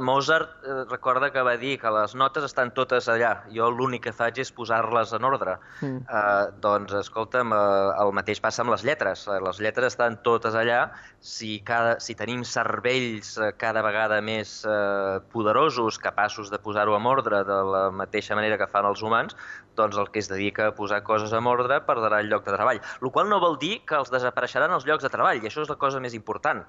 Mozart 0.05 0.51
eh, 0.67 0.83
recorda 0.91 1.31
que 1.33 1.41
va 1.47 1.55
dir 1.57 1.79
que 1.81 1.91
les 1.95 2.15
notes 2.19 2.45
estan 2.45 2.73
totes 2.77 3.07
allà, 3.09 3.31
jo 3.55 3.71
l'únic 3.73 4.03
que 4.09 4.13
faig 4.13 4.43
és 4.43 4.51
posar-les 4.53 5.15
en 5.17 5.25
ordre. 5.25 5.55
Mm. 5.81 6.03
Eh, 6.03 6.51
doncs, 6.65 6.93
escolta'm, 6.99 7.55
eh, 7.55 8.03
el 8.03 8.13
mateix 8.19 8.43
passa 8.45 8.65
amb 8.67 8.75
les 8.75 8.85
lletres. 8.85 9.25
Les 9.47 9.63
lletres 9.65 9.95
estan 9.95 10.19
totes 10.27 10.59
allà. 10.59 10.83
Si, 11.23 11.55
cada, 11.65 11.97
si 12.03 12.19
tenim 12.19 12.43
cervells 12.45 13.37
eh, 13.39 13.53
cada 13.63 13.87
vegada 13.87 14.21
més 14.21 14.59
eh, 14.67 15.23
poderosos, 15.33 16.03
capaços 16.03 16.51
de 16.53 16.61
posar-ho 16.61 16.99
en 16.99 17.09
ordre 17.09 17.45
de 17.49 17.61
la 17.73 17.87
mateixa 17.95 18.37
manera 18.37 18.59
que 18.61 18.69
fan 18.69 18.91
els 18.91 19.07
humans, 19.07 19.39
doncs 19.79 19.99
el 19.99 20.11
que 20.13 20.23
es 20.23 20.31
dedica 20.31 20.69
a 20.69 20.77
posar 20.77 21.03
coses 21.07 21.33
en 21.37 21.51
ordre 21.51 21.81
perdrà 21.87 22.23
el 22.23 22.33
lloc 22.33 22.47
de 22.47 22.57
treball. 22.57 22.81
El 23.01 23.13
qual 23.13 23.29
no 23.31 23.41
vol 23.43 23.59
dir 23.61 23.79
que 23.89 23.99
els 23.99 24.13
desapareixeran 24.13 24.75
els 24.77 24.89
llocs 24.89 25.05
de 25.07 25.13
treball, 25.13 25.43
i 25.43 25.51
això 25.51 25.65
és 25.65 25.73
la 25.73 25.81
cosa 25.81 26.01
més 26.01 26.17
important. 26.19 26.65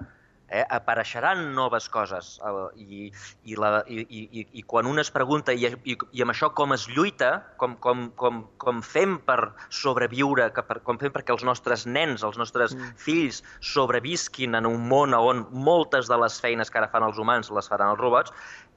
Eh? 0.54 0.60
Apareixeran 0.76 1.54
noves 1.56 1.86
coses 1.88 2.34
eh, 2.44 2.50
i, 2.76 3.06
i, 3.48 3.54
la, 3.56 3.80
i, 3.88 4.02
i, 4.04 4.42
i 4.60 4.62
quan 4.68 4.86
un 4.86 5.00
es 5.00 5.08
pregunta 5.10 5.54
i, 5.56 5.64
i, 5.88 5.96
i 6.12 6.22
amb 6.22 6.34
això 6.34 6.50
com 6.52 6.74
es 6.76 6.84
lluita, 6.92 7.30
com, 7.58 7.78
com, 7.80 8.04
com, 8.20 8.42
com 8.60 8.82
fem 8.84 9.16
per 9.24 9.38
sobreviure, 9.72 10.50
que 10.54 10.66
per, 10.68 10.82
com 10.84 11.00
fem 11.00 11.14
perquè 11.16 11.32
els 11.32 11.46
nostres 11.48 11.86
nens, 11.88 12.26
els 12.28 12.36
nostres 12.38 12.76
mm. 12.76 12.92
fills 13.00 13.40
sobrevisquin 13.64 14.60
en 14.60 14.68
un 14.68 14.84
món 14.92 15.16
on 15.16 15.46
moltes 15.50 16.12
de 16.12 16.20
les 16.20 16.36
feines 16.44 16.70
que 16.70 16.82
ara 16.82 16.92
fan 16.92 17.08
els 17.08 17.18
humans 17.18 17.48
les 17.48 17.72
faran 17.72 17.96
els 17.96 18.04
robots, 18.04 18.36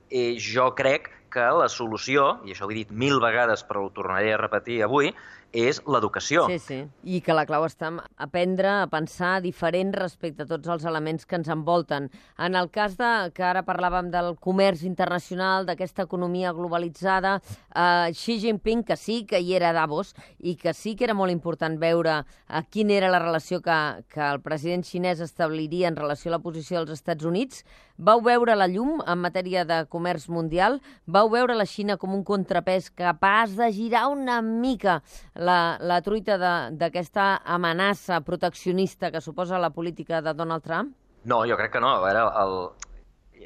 eh, 0.09 0.33
jo 0.39 0.71
crec 0.79 1.11
que 1.37 1.47
la 1.61 1.69
solució, 1.69 2.27
i 2.45 2.55
això 2.55 2.65
ho 2.65 2.73
he 2.73 2.79
dit 2.81 2.93
mil 3.05 3.21
vegades 3.21 3.61
però 3.67 3.85
ho 3.85 3.91
tornaré 3.93 4.33
a 4.33 4.41
repetir 4.41 4.81
avui, 4.85 5.13
és 5.55 5.79
l'educació. 5.87 6.45
Sí, 6.51 6.59
sí. 6.59 6.77
I 7.07 7.21
que 7.23 7.35
la 7.35 7.45
clau 7.47 7.63
està 7.65 7.87
en 7.89 7.99
aprendre 8.21 8.69
a 8.83 8.87
pensar 8.91 9.39
diferent 9.41 9.93
respecte 9.95 10.43
a 10.43 10.49
tots 10.49 10.67
els 10.67 10.83
elements 10.85 11.25
que 11.25 11.37
ens 11.39 11.47
envolten. 11.49 12.09
En 12.37 12.55
el 12.59 12.69
cas 12.69 12.97
de, 12.99 13.11
que 13.33 13.45
ara 13.47 13.63
parlàvem 13.65 14.11
del 14.11 14.35
comerç 14.43 14.83
internacional, 14.83 15.65
d'aquesta 15.65 16.03
economia 16.03 16.51
globalitzada, 16.53 17.37
eh, 17.73 18.11
Xi 18.13 18.39
Jinping, 18.43 18.83
que 18.83 18.97
sí 18.97 19.23
que 19.25 19.39
hi 19.39 19.55
era 19.55 19.71
a 19.71 19.77
Davos 19.79 20.13
i 20.39 20.55
que 20.55 20.73
sí 20.73 20.95
que 20.95 21.07
era 21.07 21.15
molt 21.17 21.31
important 21.31 21.79
veure 21.79 22.19
eh, 22.21 22.63
quina 22.69 22.97
era 22.99 23.11
la 23.13 23.23
relació 23.23 23.61
que, 23.61 23.79
que 24.11 24.23
el 24.27 24.41
president 24.41 24.83
xinès 24.83 25.23
establiria 25.23 25.87
en 25.87 25.95
relació 25.95 26.31
a 26.31 26.37
la 26.37 26.43
posició 26.43 26.83
dels 26.83 26.99
Estats 26.99 27.25
Units, 27.25 27.63
vau 27.97 28.21
veure 28.21 28.55
la 28.55 28.67
llum 28.67 29.01
en 29.01 29.19
matèria 29.23 29.63
de 29.65 29.83
comerç 29.89 30.27
mundial, 30.29 30.81
vau 31.05 31.26
veure 31.29 31.55
la 31.57 31.65
Xina 31.65 31.97
com 31.97 32.13
un 32.15 32.23
contrapès 32.27 32.89
capaç 32.91 33.55
de 33.57 33.71
girar 33.75 34.07
una 34.11 34.41
mica 34.41 35.01
la, 35.35 35.77
la 35.79 36.01
truita 36.01 36.37
d'aquesta 36.71 37.43
amenaça 37.45 38.21
proteccionista 38.21 39.11
que 39.11 39.21
suposa 39.21 39.59
la 39.59 39.71
política 39.71 40.21
de 40.21 40.33
Donald 40.33 40.63
Trump? 40.63 40.95
No, 41.27 41.43
jo 41.45 41.57
crec 41.59 41.73
que 41.73 41.79
no. 41.83 41.89
A 41.91 42.01
veure, 42.03 42.23
el, 42.43 42.55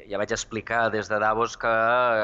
ja 0.08 0.18
vaig 0.20 0.32
explicar 0.34 0.86
des 0.92 1.08
de 1.10 1.18
Davos 1.20 1.56
que 1.60 1.72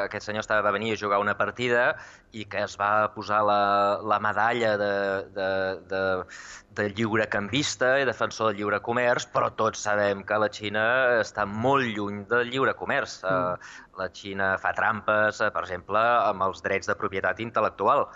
aquest 0.04 0.28
senyor 0.28 0.44
estava 0.44 0.64
va 0.66 0.72
venir 0.74 0.92
a 0.94 1.00
jugar 1.00 1.18
una 1.22 1.36
partida 1.38 1.96
i 2.32 2.44
que 2.44 2.62
es 2.64 2.76
va 2.80 3.08
posar 3.14 3.40
la, 3.48 3.60
la 4.04 4.18
medalla 4.20 4.74
de, 4.80 4.92
de, 5.36 5.48
de, 5.90 6.02
de 6.78 6.88
lliurecanvista 6.98 7.94
i 8.02 8.06
defensor 8.08 8.50
del 8.50 8.60
lliure 8.60 8.80
comerç, 8.84 9.28
però 9.32 9.50
tots 9.56 9.84
sabem 9.88 10.24
que 10.28 10.40
la 10.40 10.50
Xina 10.52 10.86
està 11.22 11.46
molt 11.48 11.88
lluny 11.96 12.24
del 12.30 12.52
lliure 12.52 12.76
comerç. 12.78 13.20
Mm. 13.24 13.56
Uh, 13.56 13.84
la 14.00 14.08
Xina 14.14 14.54
fa 14.62 14.74
trampes, 14.76 15.40
uh, 15.40 15.52
per 15.54 15.64
exemple, 15.64 16.00
amb 16.00 16.48
els 16.50 16.64
drets 16.64 16.90
de 16.90 16.98
propietat 17.00 17.40
intel·lectual 17.44 18.06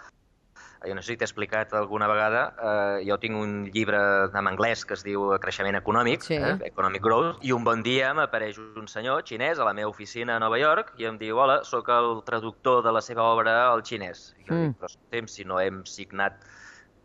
jo 0.86 0.94
no 0.94 1.02
sé 1.02 1.14
si 1.14 1.18
t'he 1.20 1.26
explicat 1.26 1.72
alguna 1.78 2.08
vegada, 2.10 2.42
eh, 2.56 3.04
jo 3.08 3.18
tinc 3.22 3.38
un 3.38 3.54
llibre 3.74 4.00
en 4.28 4.48
anglès 4.50 4.84
que 4.86 4.96
es 4.98 5.04
diu 5.06 5.30
Creixement 5.42 5.78
econòmic, 5.78 6.24
sí. 6.26 6.38
eh, 6.38 6.56
Economic 6.68 7.04
Growth, 7.04 7.42
i 7.46 7.52
un 7.56 7.64
bon 7.66 7.84
dia 7.86 8.12
m'apareix 8.16 8.58
un 8.62 8.88
senyor 8.90 9.24
xinès 9.28 9.60
a 9.60 9.68
la 9.68 9.74
meva 9.76 9.90
oficina 9.90 10.36
a 10.36 10.42
Nova 10.42 10.58
York 10.60 10.94
i 11.02 11.08
em 11.10 11.20
diu, 11.20 11.38
hola, 11.42 11.62
sóc 11.68 11.90
el 11.92 12.22
traductor 12.26 12.82
de 12.86 12.94
la 12.94 13.02
seva 13.04 13.28
obra 13.34 13.56
al 13.68 13.84
xinès. 13.86 14.32
I 14.40 14.48
jo 14.48 14.54
mm. 14.54 14.66
dic, 14.66 14.80
però 14.80 15.00
temps, 15.14 15.38
si 15.38 15.48
no 15.48 15.60
hem 15.62 15.84
signat 15.88 16.42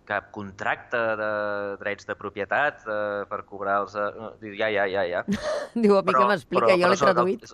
cap 0.08 0.30
contracte 0.32 1.00
de 1.20 1.32
drets 1.82 2.08
de 2.08 2.16
propietat 2.16 2.86
eh, 2.88 3.26
per 3.30 3.42
cobrar 3.50 3.82
els... 3.84 3.98
Eh, 4.00 4.32
diu, 4.44 4.56
ja, 4.56 4.72
ja, 4.72 4.88
ja, 4.88 5.04
ja. 5.04 5.26
diu, 5.84 5.98
a 6.00 6.02
mi 6.06 6.16
que 6.16 6.30
m'explica, 6.32 6.78
jo 6.80 6.92
l'he 6.94 7.00
traduït. 7.02 7.46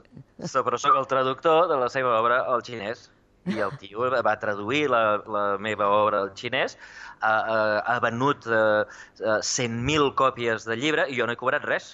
El, 0.43 0.61
però 0.67 0.79
sóc 0.79 0.99
el 1.01 1.09
traductor 1.09 1.67
de 1.71 1.79
la 1.81 1.89
seva 1.93 2.13
obra 2.19 2.43
al 2.53 2.63
xinès 2.65 3.07
i 3.51 3.59
el 3.59 3.75
tio 3.81 4.07
va 4.23 4.35
traduir 4.39 4.85
la, 4.91 5.03
la 5.27 5.43
meva 5.61 5.89
obra 5.91 6.23
al 6.23 6.31
xinès, 6.37 6.77
ha, 7.19 7.33
ha, 7.33 7.59
ha 7.93 7.99
venut 8.03 8.47
uh, 8.47 8.85
100.000 9.19 10.13
còpies 10.19 10.67
de 10.69 10.79
llibre 10.79 11.07
i 11.09 11.19
jo 11.19 11.27
no 11.27 11.35
he 11.35 11.39
cobrat 11.39 11.65
res. 11.67 11.93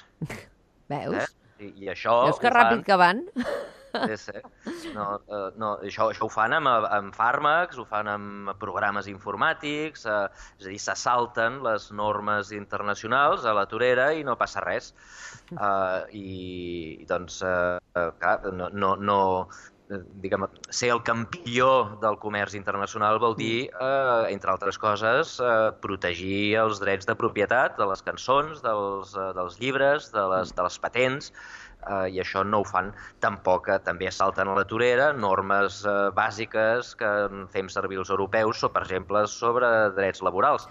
Veus? 0.89 1.17
Eh? 1.17 1.27
I, 1.59 1.73
I 1.85 1.91
això 1.95 2.21
Veus 2.29 2.39
que 2.41 2.53
ràpid 2.53 2.79
fan... 2.79 2.87
que 2.87 2.99
van? 2.99 3.25
Sí, 3.89 4.17
sí. 4.21 4.41
No, 4.93 5.05
uh, 5.17 5.47
no, 5.57 5.71
això, 5.85 6.11
això 6.13 6.27
ho 6.27 6.29
fan 6.29 6.53
amb, 6.53 6.69
amb 6.69 7.15
fàrmacs, 7.17 7.79
ho 7.81 7.87
fan 7.89 8.09
amb 8.11 8.51
programes 8.61 9.09
informàtics, 9.09 10.05
uh, 10.05 10.27
és 10.59 10.67
a 10.67 10.69
dir, 10.69 10.77
s'assalten 10.83 11.57
les 11.65 11.89
normes 11.97 12.53
internacionals 12.53 13.49
a 13.49 13.55
la 13.57 13.65
torera 13.71 14.11
i 14.13 14.21
no 14.27 14.37
passa 14.37 14.61
res. 14.65 14.93
Uh, 15.55 16.05
I, 16.21 17.01
doncs, 17.09 17.41
uh, 17.41 17.79
clar, 18.21 18.37
no, 18.53 18.69
no, 18.69 18.93
no, 18.95 19.19
Eh, 19.49 19.78
diguem, 19.89 20.45
ser 20.69 20.91
el 20.93 21.01
campió 21.05 21.69
del 22.03 22.17
comerç 22.21 22.55
internacional 22.57 23.19
vol 23.21 23.35
dir, 23.37 23.69
mm. 23.69 23.79
eh, 23.81 24.33
entre 24.33 24.53
altres 24.53 24.77
coses, 24.81 25.37
eh, 25.41 25.71
protegir 25.81 26.59
els 26.61 26.81
drets 26.83 27.09
de 27.09 27.15
propietat 27.17 27.77
de 27.79 27.87
les 27.89 28.05
cançons, 28.05 28.61
dels, 28.65 29.15
eh, 29.15 29.31
dels 29.37 29.57
llibres, 29.61 30.11
de 30.13 30.27
les, 30.33 30.53
de 30.55 30.67
les 30.67 30.79
patents, 30.83 31.33
eh, 31.87 32.05
i 32.13 32.21
això 32.21 32.45
no 32.45 32.61
ho 32.61 32.67
fan. 32.67 32.93
Tampoc 33.23 33.69
eh, 33.69 33.79
també 33.85 34.11
salten 34.13 34.51
a 34.51 34.57
la 34.57 34.65
torera 34.69 35.11
normes 35.13 35.81
eh, 35.85 35.97
bàsiques 36.15 36.93
que 36.99 37.13
fem 37.53 37.69
servir 37.73 38.01
els 38.03 38.13
europeus, 38.13 38.63
o, 38.63 38.73
per 38.73 38.85
exemple, 38.85 39.25
sobre 39.31 39.69
drets 39.97 40.21
laborals. 40.25 40.69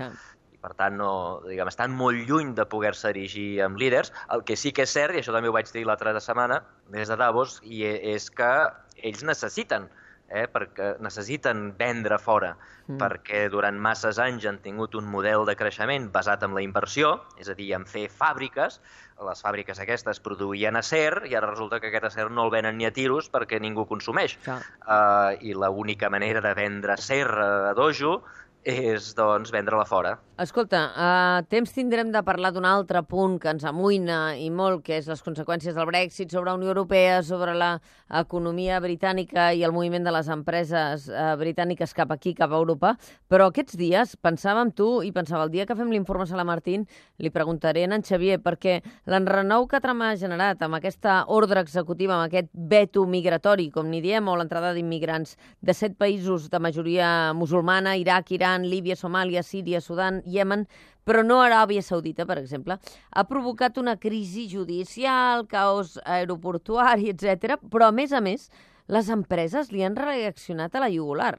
I, 0.58 0.62
per 0.62 0.74
tant, 0.74 0.98
no, 0.98 1.10
diguem, 1.46 1.70
estan 1.70 1.94
molt 1.94 2.26
lluny 2.28 2.54
de 2.58 2.66
poder-se 2.66 3.12
erigir 3.12 3.62
amb 3.62 3.78
líders. 3.78 4.12
El 4.34 4.42
que 4.44 4.56
sí 4.56 4.72
que 4.74 4.82
és 4.88 4.92
cert, 4.92 5.14
i 5.14 5.22
això 5.22 5.32
també 5.34 5.48
ho 5.48 5.54
vaig 5.54 5.70
dir 5.70 5.86
l'altra 5.86 6.18
setmana, 6.20 6.62
des 6.90 7.08
de 7.08 7.16
Davos, 7.16 7.60
i 7.62 7.84
e, 7.86 7.94
és 8.14 8.30
que 8.30 8.50
ells 8.98 9.22
necessiten 9.22 9.88
eh, 10.28 10.46
perquè 10.50 10.94
necessiten 11.00 11.72
vendre 11.78 12.18
fora, 12.20 12.52
mm. 12.86 12.98
perquè 13.00 13.46
durant 13.52 13.78
masses 13.80 14.18
anys 14.20 14.46
han 14.48 14.60
tingut 14.64 14.96
un 14.98 15.08
model 15.08 15.46
de 15.48 15.54
creixement 15.56 16.10
basat 16.12 16.44
en 16.44 16.56
la 16.56 16.64
inversió, 16.64 17.14
és 17.40 17.48
a 17.48 17.56
dir, 17.58 17.70
en 17.76 17.86
fer 17.88 18.08
fàbriques, 18.12 18.80
les 19.26 19.42
fàbriques 19.42 19.80
aquestes 19.82 20.20
produïen 20.22 20.76
acer 20.78 21.24
i 21.26 21.34
ara 21.34 21.48
resulta 21.50 21.80
que 21.80 21.88
aquest 21.90 22.10
acer 22.10 22.28
no 22.30 22.44
el 22.46 22.52
venen 22.54 22.76
ni 22.78 22.86
a 22.86 22.92
tiros 22.94 23.30
perquè 23.32 23.58
ningú 23.58 23.86
consumeix. 23.90 24.36
Uh, 24.46 25.34
I 25.42 25.56
l'única 25.58 26.10
manera 26.10 26.42
de 26.44 26.52
vendre 26.54 26.94
acer 26.94 27.26
a 27.26 27.74
dojo 27.74 28.20
és, 28.64 29.14
doncs, 29.16 29.52
vendre-la 29.54 29.84
fora. 29.88 30.18
Escolta, 30.38 30.92
a 30.94 31.06
temps 31.50 31.72
tindrem 31.74 32.12
de 32.14 32.20
parlar 32.22 32.52
d'un 32.54 32.66
altre 32.68 33.00
punt 33.02 33.40
que 33.42 33.50
ens 33.50 33.64
amoïna 33.66 34.36
i 34.38 34.50
molt, 34.54 34.84
que 34.86 34.98
és 35.00 35.08
les 35.10 35.22
conseqüències 35.24 35.74
del 35.74 35.88
Brexit 35.88 36.30
sobre 36.30 36.52
la 36.52 36.58
Unió 36.58 36.70
Europea, 36.70 37.16
sobre 37.26 37.56
l'economia 37.58 38.78
britànica 38.78 39.48
i 39.50 39.64
el 39.66 39.74
moviment 39.74 40.06
de 40.06 40.12
les 40.14 40.28
empreses 40.30 41.08
eh, 41.10 41.32
britàniques 41.40 41.94
cap 41.96 42.12
aquí, 42.14 42.34
cap 42.38 42.54
a 42.54 42.60
Europa. 42.60 42.92
Però 43.26 43.48
aquests 43.50 43.74
dies 43.80 44.14
pensàvem 44.22 44.70
tu 44.78 45.00
i 45.02 45.10
pensava 45.16 45.42
el 45.48 45.50
dia 45.54 45.66
que 45.66 45.74
fem 45.78 45.90
l'informe 45.90 46.28
a 46.28 46.38
la 46.38 46.46
Martín 46.46 46.86
li 47.18 47.34
preguntaré 47.34 47.82
a 47.86 47.90
en 47.90 48.06
Xavier 48.06 48.38
perquè 48.38 48.78
l'enrenou 49.06 49.66
que 49.66 49.80
Trump 49.82 50.02
ha 50.06 50.14
generat 50.14 50.62
amb 50.62 50.78
aquesta 50.78 51.24
ordre 51.26 51.64
executiva, 51.66 52.14
amb 52.14 52.28
aquest 52.28 52.52
veto 52.52 53.06
migratori, 53.06 53.70
com 53.74 53.90
ni 53.90 54.00
diem, 54.04 54.28
o 54.28 54.36
l'entrada 54.36 54.70
d'immigrants 54.76 55.34
de 55.60 55.74
set 55.74 55.98
països 55.98 56.46
de 56.50 56.62
majoria 56.62 57.32
musulmana, 57.34 57.96
Iraq, 57.98 58.30
Iran, 58.38 58.47
Iran, 58.48 58.68
Líbia, 58.68 58.96
Somàlia, 58.96 59.42
Síria, 59.42 59.80
Sudan, 59.80 60.22
Iemen, 60.24 60.66
però 61.04 61.22
no 61.22 61.40
Aràbia 61.42 61.82
Saudita, 61.82 62.26
per 62.26 62.38
exemple, 62.38 62.78
ha 63.10 63.24
provocat 63.28 63.78
una 63.78 63.96
crisi 63.96 64.48
judicial, 64.48 65.46
caos 65.48 65.98
aeroportuari, 66.04 67.10
etc. 67.10 67.58
però, 67.70 67.88
a 67.88 67.92
més 67.92 68.12
a 68.12 68.20
més, 68.20 68.48
les 68.88 69.08
empreses 69.08 69.72
li 69.72 69.84
han 69.84 69.96
reaccionat 69.96 70.74
a 70.74 70.80
la 70.80 70.90
jugular. 70.90 71.38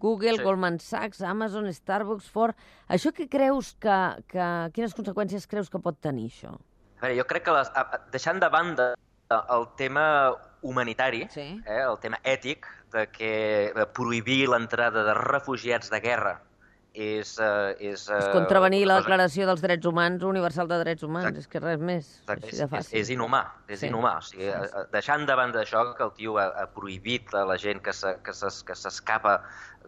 Google, 0.00 0.38
sí. 0.38 0.42
Goldman 0.42 0.80
Sachs, 0.80 1.20
Amazon, 1.22 1.68
Starbucks, 1.72 2.28
Ford... 2.28 2.56
Això 2.88 3.12
què 3.14 3.28
creus 3.30 3.74
que, 3.78 3.98
que... 4.26 4.46
Quines 4.74 4.96
conseqüències 4.96 5.46
creus 5.46 5.70
que 5.70 5.78
pot 5.78 6.00
tenir, 6.02 6.30
això? 6.32 6.56
A 6.96 7.06
veure, 7.06 7.20
jo 7.20 7.26
crec 7.28 7.46
que 7.46 7.54
les, 7.54 7.70
deixant 8.10 8.40
de 8.42 8.48
banda 8.50 8.94
el 9.30 9.68
tema 9.76 10.34
humanitari, 10.66 11.24
sí. 11.32 11.46
eh, 11.64 11.82
el 11.84 12.00
tema 12.02 12.20
ètic, 12.24 12.66
de 12.94 13.06
que 13.12 13.32
de 13.76 13.86
prohibir 13.96 14.44
l'entrada 14.50 15.04
de 15.06 15.14
refugiats 15.18 15.90
de 15.92 16.02
guerra 16.04 16.36
és... 16.96 17.36
Eh, 17.38 17.92
és, 17.92 18.06
eh, 18.08 18.16
és 18.16 18.28
contravenir 18.32 18.84
la 18.88 18.98
Declaració 19.02 19.46
dels 19.48 19.62
Drets 19.62 19.86
Humans 19.86 20.24
Universal 20.24 20.68
de 20.70 20.80
Drets 20.80 21.04
Humans, 21.04 21.28
Exacte. 21.28 21.44
és 21.44 21.52
que 21.52 21.62
res 21.62 21.84
més. 21.84 22.10
Exacte. 22.24 22.50
És, 22.54 22.62
és, 22.64 22.92
és 23.02 23.12
inhumà, 23.12 23.42
és 23.68 23.82
sí. 23.82 23.90
inhumà. 23.90 24.16
O 24.22 24.26
sigui, 24.26 24.48
sí, 24.48 24.52
sí. 24.64 24.72
Eh, 24.80 24.84
deixant 24.94 25.26
davant 25.28 25.52
d'això 25.54 25.84
que 25.96 26.04
el 26.08 26.12
tio 26.16 26.38
ha, 26.40 26.48
ha 26.56 26.66
prohibit 26.72 27.34
a 27.36 27.44
la 27.48 27.58
gent 27.60 27.82
que 27.84 27.92
s'escapa 27.92 29.38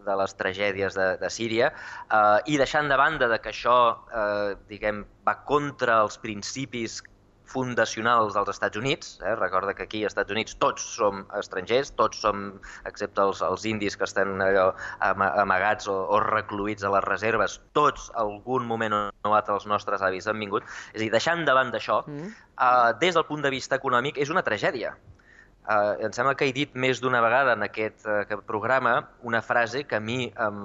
de 0.05 0.15
les 0.21 0.35
tragèdies 0.39 0.95
de, 0.95 1.09
de 1.19 1.29
Síria 1.33 1.73
eh, 1.73 2.51
i 2.53 2.59
deixant 2.61 2.87
de 2.91 2.97
banda 2.99 3.27
de 3.31 3.39
que 3.41 3.51
això 3.51 3.79
eh, 4.13 4.57
diguem, 4.69 5.03
va 5.27 5.39
contra 5.49 6.03
els 6.05 6.21
principis 6.21 7.01
fundacionals 7.49 8.35
dels 8.37 8.51
Estats 8.53 8.77
Units. 8.79 9.17
Eh? 9.25 9.35
Recorda 9.39 9.73
que 9.73 9.83
aquí 9.87 10.03
als 10.03 10.13
Estats 10.13 10.35
Units 10.35 10.55
tots 10.61 10.85
som 10.95 11.23
estrangers, 11.39 11.91
tots 11.99 12.21
som, 12.23 12.47
excepte 12.89 13.25
els, 13.25 13.43
els 13.45 13.65
indis 13.69 13.97
que 13.97 14.07
estan 14.07 14.41
allò 14.45 14.69
amagats 15.01 15.89
o, 15.89 15.97
o 16.15 16.21
recluïts 16.25 16.85
a 16.85 16.93
les 16.95 17.05
reserves, 17.07 17.59
tots 17.77 18.09
algun 18.19 18.67
moment 18.69 18.97
o 18.99 19.33
altre 19.33 19.57
els 19.57 19.67
nostres 19.69 20.03
avis 20.05 20.29
han 20.29 20.39
vingut. 20.39 20.65
És 20.93 21.01
a 21.01 21.03
dir, 21.05 21.13
deixant 21.13 21.45
davant 21.47 21.73
d'això, 21.73 22.01
mm. 22.07 22.33
eh, 22.55 22.91
des 23.01 23.17
del 23.17 23.27
punt 23.29 23.45
de 23.45 23.53
vista 23.53 23.79
econòmic, 23.79 24.21
és 24.21 24.33
una 24.33 24.45
tragèdia. 24.45 24.95
Uh, 25.69 25.93
em 26.01 26.13
sembla 26.15 26.33
que 26.33 26.47
he 26.49 26.53
dit 26.55 26.71
més 26.73 26.97
d'una 26.97 27.19
vegada 27.21 27.53
en 27.53 27.61
aquest, 27.61 28.01
aquest 28.09 28.41
programa 28.49 28.95
una 29.21 29.41
frase 29.45 29.83
que 29.85 29.99
a 29.99 30.01
mi 30.01 30.23
em, 30.25 30.61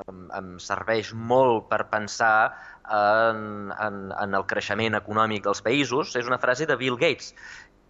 em, 0.00 0.24
em 0.34 0.48
serveix 0.58 1.12
molt 1.14 1.68
per 1.70 1.84
pensar 1.92 2.50
en, 2.90 3.70
en, 3.76 4.00
en 4.10 4.34
el 4.34 4.46
creixement 4.50 4.98
econòmic 4.98 5.46
dels 5.46 5.62
països. 5.62 6.16
És 6.18 6.26
una 6.26 6.40
frase 6.42 6.66
de 6.66 6.74
Bill 6.80 6.98
Gates, 6.98 7.30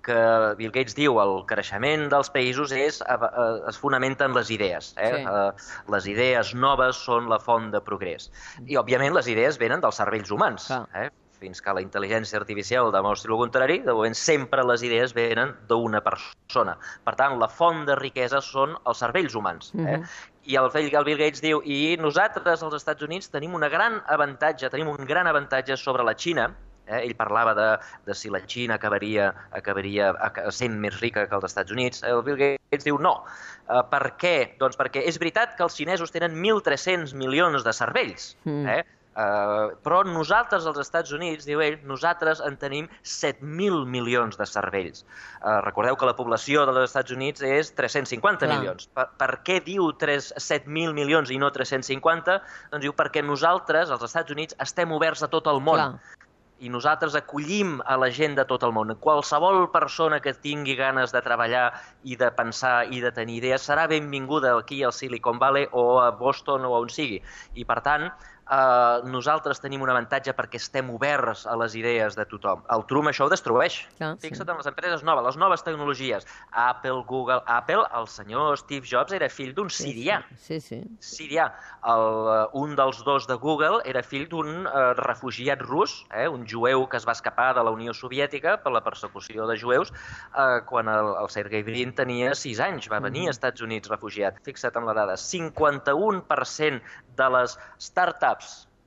que 0.04 0.18
Bill 0.58 0.74
Gates 0.74 0.96
diu 0.98 1.16
el 1.22 1.34
creixement 1.48 2.08
dels 2.12 2.28
països 2.34 2.74
és, 2.76 3.00
es 3.00 3.80
fonamenta 3.80 4.28
en 4.28 4.36
les 4.36 4.52
idees. 4.52 4.92
Eh? 4.98 5.10
Sí. 5.14 5.24
Uh, 5.24 5.88
les 5.94 6.08
idees 6.10 6.52
noves 6.58 7.00
són 7.06 7.32
la 7.32 7.40
font 7.40 7.70
de 7.72 7.80
progrés. 7.80 8.28
I, 8.66 8.76
òbviament, 8.82 9.14
les 9.16 9.30
idees 9.32 9.60
venen 9.62 9.80
dels 9.80 10.02
cervells 10.02 10.34
humans. 10.34 10.68
Ah. 10.74 10.84
Eh? 11.04 11.08
Fins 11.42 11.62
que 11.62 11.74
la 11.76 11.82
intel·ligència 11.84 12.38
artificial 12.40 12.92
demostri 12.94 13.32
el 13.32 13.40
contrari, 13.42 13.78
de 13.84 13.94
moment 13.98 14.16
sempre 14.18 14.64
les 14.68 14.84
idees 14.86 15.14
venen 15.16 15.54
d'una 15.68 16.02
persona. 16.06 16.78
Per 17.04 17.16
tant, 17.18 17.38
la 17.42 17.50
font 17.50 17.84
de 17.88 17.98
riquesa 17.98 18.42
són 18.44 18.76
els 18.86 19.02
cervells 19.04 19.36
humans. 19.38 19.72
Eh? 19.74 19.78
Uh 19.82 19.86
-huh. 19.86 20.18
I 20.44 20.56
el, 20.58 20.70
el 20.74 21.04
Bill 21.04 21.18
Gates 21.18 21.42
diu, 21.42 21.62
i 21.64 21.96
nosaltres 22.00 22.62
als 22.62 22.74
Estats 22.74 23.02
Units 23.02 23.30
tenim 23.30 23.54
una 23.54 23.68
gran 23.68 24.02
avantatge, 24.06 24.70
tenim 24.70 24.88
un 24.88 25.06
gran 25.06 25.26
avantatge 25.26 25.76
sobre 25.76 26.02
la 26.02 26.14
Xina, 26.14 26.50
Eh? 26.86 27.06
Ell 27.06 27.14
parlava 27.16 27.54
de, 27.54 27.68
de 28.06 28.14
si 28.14 28.30
la 28.30 28.40
Xina 28.46 28.74
acabaria, 28.74 29.32
acabaria 29.54 30.12
sent 30.50 30.78
més 30.82 30.98
rica 31.00 31.26
que 31.28 31.38
els 31.38 31.46
Estats 31.50 31.74
Units. 31.74 32.02
El 32.08 32.22
Bill 32.26 32.38
Gates 32.40 32.86
diu 32.88 32.98
no. 32.98 33.14
Uh, 33.68 33.82
per 33.90 34.16
què? 34.20 34.36
Doncs 34.60 34.78
perquè 34.80 35.04
és 35.08 35.18
veritat 35.22 35.56
que 35.58 35.66
els 35.66 35.76
xinesos 35.78 36.12
tenen 36.14 36.34
1.300 36.34 37.14
milions 37.18 37.64
de 37.64 37.76
cervells, 37.76 38.32
mm. 38.44 38.66
eh? 38.66 38.82
Uh, 39.12 39.74
però 39.84 40.00
nosaltres, 40.08 40.64
als 40.64 40.78
Estats 40.80 41.12
Units, 41.12 41.44
diu 41.44 41.60
ell, 41.60 41.76
nosaltres 41.84 42.40
en 42.46 42.56
tenim 42.56 42.88
7.000 43.04 43.84
milions 43.92 44.38
de 44.40 44.46
cervells. 44.48 45.04
Uh, 45.42 45.60
recordeu 45.66 45.98
que 46.00 46.08
la 46.08 46.16
població 46.16 46.64
dels 46.68 46.86
Estats 46.86 47.12
Units 47.12 47.44
és 47.44 47.74
350 47.76 48.46
Clar. 48.46 48.56
milions. 48.56 48.88
Per, 48.96 49.06
per 49.20 49.30
què 49.44 49.60
diu 49.66 49.90
7.000 49.92 50.96
milions 50.96 51.28
i 51.28 51.36
no 51.42 51.52
350? 51.52 52.40
Doncs 52.72 52.86
diu 52.86 52.96
perquè 52.96 53.24
nosaltres, 53.26 53.92
als 53.92 54.08
Estats 54.08 54.32
Units, 54.32 54.56
estem 54.64 54.96
oberts 54.96 55.26
a 55.26 55.30
tot 55.32 55.50
el 55.52 55.60
món. 55.60 55.98
Clar 56.00 56.18
i 56.62 56.70
nosaltres 56.70 57.16
acollim 57.18 57.80
a 57.90 57.96
la 57.98 58.08
gent 58.14 58.36
de 58.38 58.44
tot 58.46 58.62
el 58.62 58.70
món. 58.74 58.94
Qualsevol 59.02 59.64
persona 59.74 60.20
que 60.22 60.34
tingui 60.44 60.76
ganes 60.78 61.10
de 61.14 61.22
treballar 61.24 61.64
i 62.06 62.14
de 62.20 62.28
pensar 62.36 62.84
i 62.94 63.02
de 63.02 63.10
tenir 63.16 63.40
idees 63.40 63.66
serà 63.66 63.88
benvinguda 63.90 64.54
aquí 64.54 64.78
al 64.86 64.94
Silicon 64.94 65.42
Valley 65.42 65.66
o 65.72 65.98
a 65.98 66.12
Boston 66.20 66.68
o 66.68 66.76
on 66.78 66.92
sigui. 66.94 67.18
I, 67.58 67.66
per 67.66 67.80
tant, 67.82 68.06
eh, 68.50 69.08
nosaltres 69.08 69.60
tenim 69.62 69.82
un 69.84 69.90
avantatge 69.92 70.34
perquè 70.36 70.60
estem 70.60 70.90
oberts 70.94 71.44
a 71.46 71.56
les 71.60 71.76
idees 71.78 72.16
de 72.18 72.26
tothom. 72.28 72.62
El 72.74 72.84
Trump 72.90 73.10
això 73.10 73.26
ho 73.26 73.32
destrueix. 73.32 73.82
Clar, 73.98 74.14
Fixa't 74.22 74.46
sí. 74.46 74.50
en 74.50 74.60
les 74.60 74.70
empreses 74.70 75.04
noves, 75.06 75.26
les 75.28 75.38
noves 75.40 75.64
tecnologies. 75.66 76.26
Apple, 76.50 77.04
Google... 77.08 77.42
Apple, 77.46 77.84
el 77.98 78.08
senyor 78.08 78.58
Steve 78.60 78.86
Jobs 78.88 79.12
era 79.16 79.28
fill 79.32 79.54
d'un 79.56 79.70
sí, 79.70 79.90
sirià. 79.90 80.20
Sí, 80.40 80.60
sí. 80.60 80.82
Sirià. 81.02 81.48
El, 81.92 82.06
eh, 82.32 82.46
un 82.62 82.76
dels 82.78 83.02
dos 83.06 83.26
de 83.30 83.36
Google 83.42 83.82
era 83.88 84.02
fill 84.06 84.28
d'un 84.30 84.66
uh, 84.66 84.92
refugiat 84.98 85.62
rus, 85.64 86.02
eh, 86.14 86.28
un 86.30 86.46
jueu 86.48 86.86
que 86.88 86.98
es 87.00 87.06
va 87.08 87.16
escapar 87.16 87.52
de 87.56 87.64
la 87.64 87.72
Unió 87.74 87.94
Soviètica 87.96 88.56
per 88.62 88.72
la 88.74 88.82
persecució 88.84 89.46
de 89.50 89.58
jueus 89.58 89.92
eh, 89.92 90.60
quan 90.68 90.88
el, 90.90 91.14
el 91.20 91.30
Sergei 91.32 91.64
Brin 91.66 91.94
tenia 91.98 92.34
6 92.38 92.60
anys. 92.62 92.90
Va 92.92 93.00
venir 93.02 93.26
mm. 93.26 93.32
als 93.32 93.40
Estats 93.40 93.64
Units 93.64 93.90
refugiat. 93.90 94.38
Fixa't 94.46 94.76
en 94.78 94.86
la 94.86 94.94
dada. 94.96 95.16
51% 95.18 96.80
de 97.16 97.28
les 97.34 97.58
startups 97.82 98.31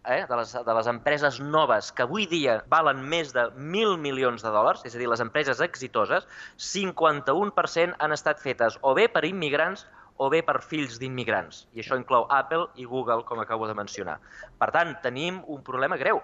eh, 0.06 0.26
de, 0.30 0.36
les, 0.38 0.54
de 0.54 0.74
les 0.78 0.88
empreses 0.88 1.40
noves 1.42 1.92
que 1.92 2.06
avui 2.06 2.28
dia 2.30 2.60
valen 2.72 3.02
més 3.10 3.34
de 3.36 3.48
1.000 3.52 3.98
milions 4.02 4.46
de 4.46 4.54
dòlars, 4.54 4.86
és 4.86 4.96
a 4.96 5.02
dir, 5.02 5.10
les 5.10 5.24
empreses 5.24 5.62
exitoses, 5.66 6.28
51% 6.62 8.00
han 8.00 8.16
estat 8.16 8.42
fetes 8.42 8.80
o 8.82 8.96
bé 8.98 9.08
per 9.12 9.26
immigrants 9.28 9.86
o 10.18 10.30
bé 10.32 10.42
per 10.48 10.62
fills 10.64 11.00
d'immigrants. 11.02 11.66
I 11.76 11.84
això 11.84 11.98
inclou 12.00 12.28
Apple 12.32 12.70
i 12.80 12.86
Google, 12.88 13.26
com 13.28 13.42
acabo 13.44 13.68
de 13.68 13.76
mencionar. 13.76 14.20
Per 14.60 14.70
tant, 14.72 14.96
tenim 15.04 15.42
un 15.52 15.64
problema 15.64 15.98
greu. 16.00 16.22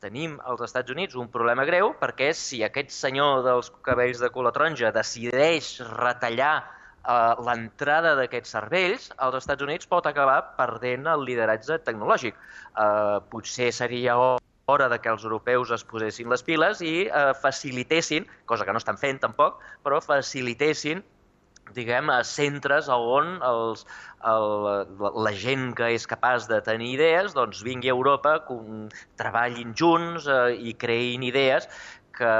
Tenim 0.00 0.38
als 0.44 0.60
Estats 0.64 0.92
Units 0.92 1.16
un 1.16 1.30
problema 1.32 1.64
greu 1.64 1.94
perquè 2.00 2.32
si 2.36 2.60
aquest 2.64 2.90
senyor 2.92 3.44
dels 3.44 3.70
cabells 3.86 4.20
de 4.20 4.28
color 4.32 4.52
taronja 4.52 4.92
decideix 4.92 5.78
retallar 5.94 6.56
eh, 7.04 7.44
l'entrada 7.46 8.14
d'aquests 8.18 8.56
cervells 8.56 9.10
als 9.16 9.38
Estats 9.42 9.66
Units 9.66 9.90
pot 9.90 10.06
acabar 10.10 10.40
perdent 10.58 11.06
el 11.10 11.24
lideratge 11.28 11.78
tecnològic. 11.86 12.34
Eh, 12.34 13.18
potser 13.30 13.70
seria 13.72 14.18
hora 14.66 14.88
de 14.88 14.98
que 14.98 15.12
els 15.12 15.24
europeus 15.24 15.70
es 15.76 15.84
posessin 15.84 16.30
les 16.32 16.42
piles 16.42 16.80
i 16.80 16.94
eh, 17.06 17.32
facilitessin, 17.40 18.28
cosa 18.46 18.64
que 18.64 18.72
no 18.72 18.80
estan 18.80 19.00
fent 19.00 19.20
tampoc, 19.26 19.60
però 19.84 20.00
facilitessin 20.04 21.04
diguem, 21.72 22.10
a 22.12 22.22
centres 22.28 22.90
on 22.92 23.38
els, 23.42 23.84
el, 24.28 24.48
la 25.24 25.32
gent 25.32 25.72
que 25.78 25.88
és 25.96 26.06
capaç 26.06 26.48
de 26.50 26.60
tenir 26.64 26.92
idees 26.98 27.34
doncs 27.36 27.62
vingui 27.64 27.88
a 27.88 27.96
Europa, 27.96 28.36
treballin 29.20 29.72
junts 29.78 30.28
eh, 30.28 30.54
i 30.60 30.74
creïn 30.76 31.24
idees 31.24 31.68
que, 32.18 32.34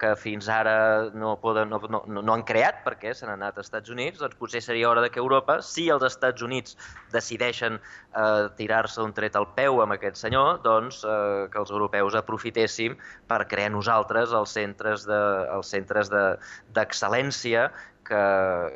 que 0.00 0.12
fins 0.20 0.48
ara 0.52 1.10
no, 1.14 1.34
poden, 1.42 1.70
no, 1.72 1.80
no, 1.90 2.22
no 2.22 2.34
han 2.34 2.44
creat 2.48 2.80
perquè 2.86 3.12
s'han 3.14 3.32
anat 3.34 3.58
als 3.58 3.68
Estats 3.68 3.92
Units, 3.92 4.20
doncs 4.22 4.38
potser 4.40 4.62
seria 4.64 4.88
hora 4.90 5.04
de 5.04 5.10
que 5.12 5.20
Europa, 5.22 5.58
si 5.64 5.88
els 5.92 6.04
Estats 6.08 6.44
Units 6.44 6.76
decideixen 7.12 7.78
eh, 7.78 8.46
tirar-se 8.60 9.02
un 9.04 9.14
tret 9.16 9.36
al 9.38 9.48
peu 9.58 9.82
amb 9.84 9.96
aquest 9.96 10.20
senyor, 10.20 10.62
doncs 10.64 11.02
eh, 11.04 11.46
que 11.52 11.60
els 11.62 11.74
europeus 11.74 12.16
aprofitéssim 12.18 12.96
per 13.28 13.44
crear 13.50 13.72
nosaltres 13.74 14.34
els 14.36 14.56
centres 14.56 15.06
de, 15.08 15.22
els 15.54 15.70
centres 15.76 16.12
d'excel·lència 16.12 17.68
de, 17.68 17.86
que, 18.08 18.20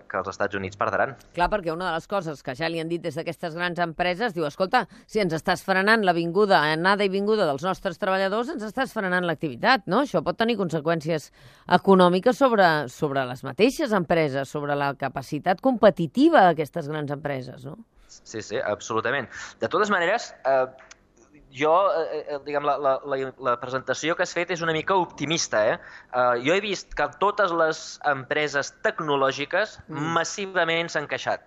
que 0.08 0.18
els 0.20 0.28
Estats 0.32 0.58
Units 0.58 0.78
perdran. 0.80 1.14
Clar, 1.36 1.48
perquè 1.52 1.72
una 1.72 1.88
de 1.88 1.96
les 1.96 2.08
coses 2.10 2.42
que 2.44 2.54
ja 2.58 2.68
li 2.70 2.82
han 2.82 2.90
dit 2.90 3.02
des 3.02 3.16
d'aquestes 3.18 3.56
grans 3.58 3.80
empreses, 3.82 4.34
diu, 4.36 4.46
escolta, 4.48 4.84
si 5.10 5.22
ens 5.22 5.34
estàs 5.36 5.64
frenant 5.64 6.04
la 6.06 6.14
vinguda, 6.16 6.60
anada 6.72 7.06
i 7.06 7.12
vinguda 7.12 7.46
dels 7.48 7.64
nostres 7.66 8.00
treballadors, 8.02 8.52
ens 8.54 8.66
estàs 8.68 8.92
frenant 8.94 9.26
l'activitat, 9.28 9.88
no? 9.90 10.02
Això 10.06 10.22
pot 10.24 10.38
tenir 10.38 10.58
conseqüències 10.60 11.30
econòmiques 11.78 12.38
sobre, 12.38 12.68
sobre 12.92 13.24
les 13.28 13.44
mateixes 13.46 13.96
empreses, 13.96 14.52
sobre 14.52 14.76
la 14.78 14.92
capacitat 14.98 15.64
competitiva 15.64 16.46
d'aquestes 16.48 16.92
grans 16.92 17.12
empreses, 17.14 17.64
no? 17.64 17.80
Sí, 18.12 18.42
sí, 18.44 18.58
absolutament. 18.60 19.28
De 19.60 19.68
totes 19.72 19.90
maneres, 19.90 20.34
eh, 20.44 20.66
jo, 21.52 21.73
eh, 21.93 22.23
eh, 22.26 22.38
diguem, 22.47 22.65
la, 22.67 22.76
la, 22.80 22.95
la, 23.04 23.19
la 23.49 23.56
presentació 23.60 24.17
que 24.17 24.25
has 24.25 24.32
fet 24.34 24.52
és 24.54 24.62
una 24.65 24.75
mica 24.76 24.97
optimista. 24.99 25.62
Eh? 25.73 25.76
Uh, 26.12 26.41
jo 26.45 26.56
he 26.56 26.62
vist 26.65 26.97
que 26.99 27.08
totes 27.23 27.52
les 27.56 27.82
empreses 28.08 28.73
tecnològiques 28.86 29.78
mm. 29.86 30.15
massivament 30.17 30.93
s'han 30.93 31.08
queixat. 31.10 31.45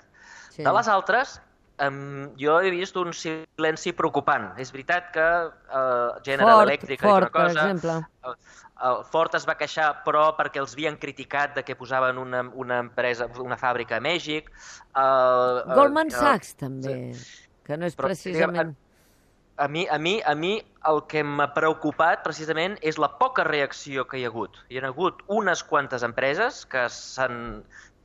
Sí. 0.52 0.63
De 0.63 0.74
les 0.78 0.91
altres, 0.91 1.39
um, 1.84 2.30
jo 2.39 2.60
he 2.62 2.72
vist 2.74 2.98
un 3.02 3.12
silenci 3.18 3.96
preocupant. 3.98 4.52
És 4.62 4.72
veritat 4.76 5.10
que 5.15 5.26
uh, 5.26 6.22
General 6.28 6.62
Ford, 6.62 6.70
Electric 6.70 7.02
Ford, 7.02 7.28
una 7.28 7.34
cosa... 7.34 7.50
per 7.50 7.65
exemple. 7.65 7.98
Uh, 8.24 8.62
el 8.86 9.04
Ford 9.08 9.36
es 9.38 9.46
va 9.48 9.56
queixar, 9.56 9.89
però 10.06 10.30
perquè 10.38 10.60
els 10.60 10.74
havien 10.76 10.98
criticat 11.00 11.54
de 11.56 11.63
que 11.63 11.78
posaven 11.80 12.18
una, 12.20 12.44
una 12.54 12.82
empresa, 12.84 13.30
una 13.41 13.58
fàbrica 13.58 13.98
a 13.98 14.04
Mèxic. 14.04 14.50
Uh, 14.91 15.63
Goldman 15.74 16.12
uh, 16.12 16.18
Sachs, 16.18 16.58
també, 16.60 16.98
sí. 17.15 17.46
que 17.65 17.80
no 17.80 17.88
és 17.88 17.96
però, 17.96 18.12
precisament... 18.12 18.76
Diguem, 18.76 18.82
a 19.58 19.68
mi, 19.68 19.88
a 19.88 19.98
mi, 19.98 20.22
a 20.26 20.36
mi 20.36 20.54
el 20.89 21.02
que 21.12 21.24
m'ha 21.24 21.48
preocupat 21.56 22.24
precisament 22.26 22.76
és 22.82 23.00
la 23.02 23.10
poca 23.20 23.46
reacció 23.48 24.06
que 24.10 24.20
hi 24.20 24.26
ha 24.26 24.32
hagut. 24.34 24.58
Hi 24.70 24.80
ha 24.82 24.88
hagut 24.89 25.22
unes 25.41 25.63
quantes 25.63 26.04
empreses 26.08 26.63
que 26.72 26.86
s'han 26.91 27.38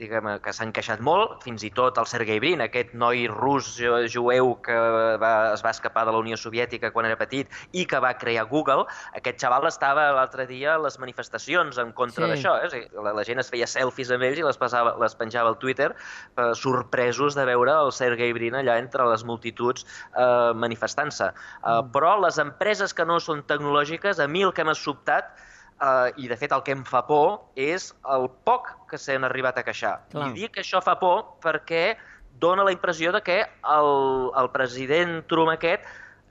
diguem, 0.00 0.28
que 0.42 0.52
s'han 0.56 0.72
queixat 0.74 1.02
molt, 1.04 1.38
fins 1.44 1.64
i 1.66 1.70
tot 1.76 1.98
el 2.00 2.08
Sergei 2.08 2.40
Brin, 2.42 2.62
aquest 2.64 2.94
noi 2.98 3.26
rus 3.30 3.68
jueu 4.10 4.54
que 4.64 4.76
va, 5.20 5.32
es 5.52 5.64
va 5.64 5.72
escapar 5.74 6.06
de 6.08 6.14
la 6.14 6.22
Unió 6.22 6.38
Soviètica 6.40 6.90
quan 6.94 7.08
era 7.08 7.18
petit 7.20 7.50
i 7.76 7.84
que 7.88 8.00
va 8.02 8.12
crear 8.18 8.46
Google, 8.50 8.86
aquest 9.18 9.40
xaval 9.42 9.68
estava 9.68 10.08
l'altre 10.16 10.46
dia 10.48 10.74
a 10.74 10.80
les 10.82 10.98
manifestacions 11.02 11.78
en 11.82 11.92
contra 11.96 12.26
sí. 12.26 12.32
d'això. 12.32 12.56
Eh? 12.64 12.82
La, 13.04 13.14
la 13.16 13.26
gent 13.26 13.42
es 13.42 13.52
feia 13.52 13.68
selfies 13.70 14.12
amb 14.14 14.26
ells 14.26 14.40
i 14.40 14.46
les, 14.46 14.60
passava, 14.60 14.96
les 15.02 15.16
penjava 15.18 15.52
al 15.52 15.60
Twitter 15.62 15.90
eh, 15.92 16.50
sorpresos 16.58 17.36
de 17.38 17.46
veure 17.48 17.76
el 17.84 17.92
Sergei 17.94 18.34
Brin 18.36 18.58
allà 18.58 18.78
entre 18.80 19.06
les 19.10 19.26
multituds 19.28 19.84
eh, 19.84 20.52
manifestant-se. 20.56 21.30
Eh, 21.30 21.68
mm. 21.68 21.92
Però 21.94 22.16
les 22.24 22.40
empreses 22.42 22.96
que 22.96 23.06
no 23.06 23.20
són 23.20 23.44
tecnològiques, 23.50 24.20
a 24.20 24.28
mi 24.30 24.46
el 24.46 24.56
que 24.56 24.66
m'ha 24.66 24.76
sobtat 24.78 25.34
eh, 25.80 26.12
i 26.22 26.28
de 26.28 26.36
fet 26.36 26.52
el 26.52 26.62
que 26.66 26.74
em 26.76 26.84
fa 26.86 27.02
por 27.08 27.40
és 27.56 27.90
el 28.14 28.28
poc 28.48 28.70
que 28.90 28.98
s'han 29.00 29.26
arribat 29.28 29.58
a 29.58 29.64
queixar. 29.66 29.96
Clar. 30.12 30.30
I 30.30 30.36
dic 30.36 30.56
que 30.56 30.64
això 30.64 30.82
fa 30.84 30.96
por 31.00 31.36
perquè 31.44 31.96
dona 32.40 32.64
la 32.64 32.72
impressió 32.72 33.12
de 33.12 33.22
que 33.22 33.40
el, 33.44 33.90
el 34.40 34.50
president 34.54 35.20
Trump 35.28 35.52
aquest 35.52 35.84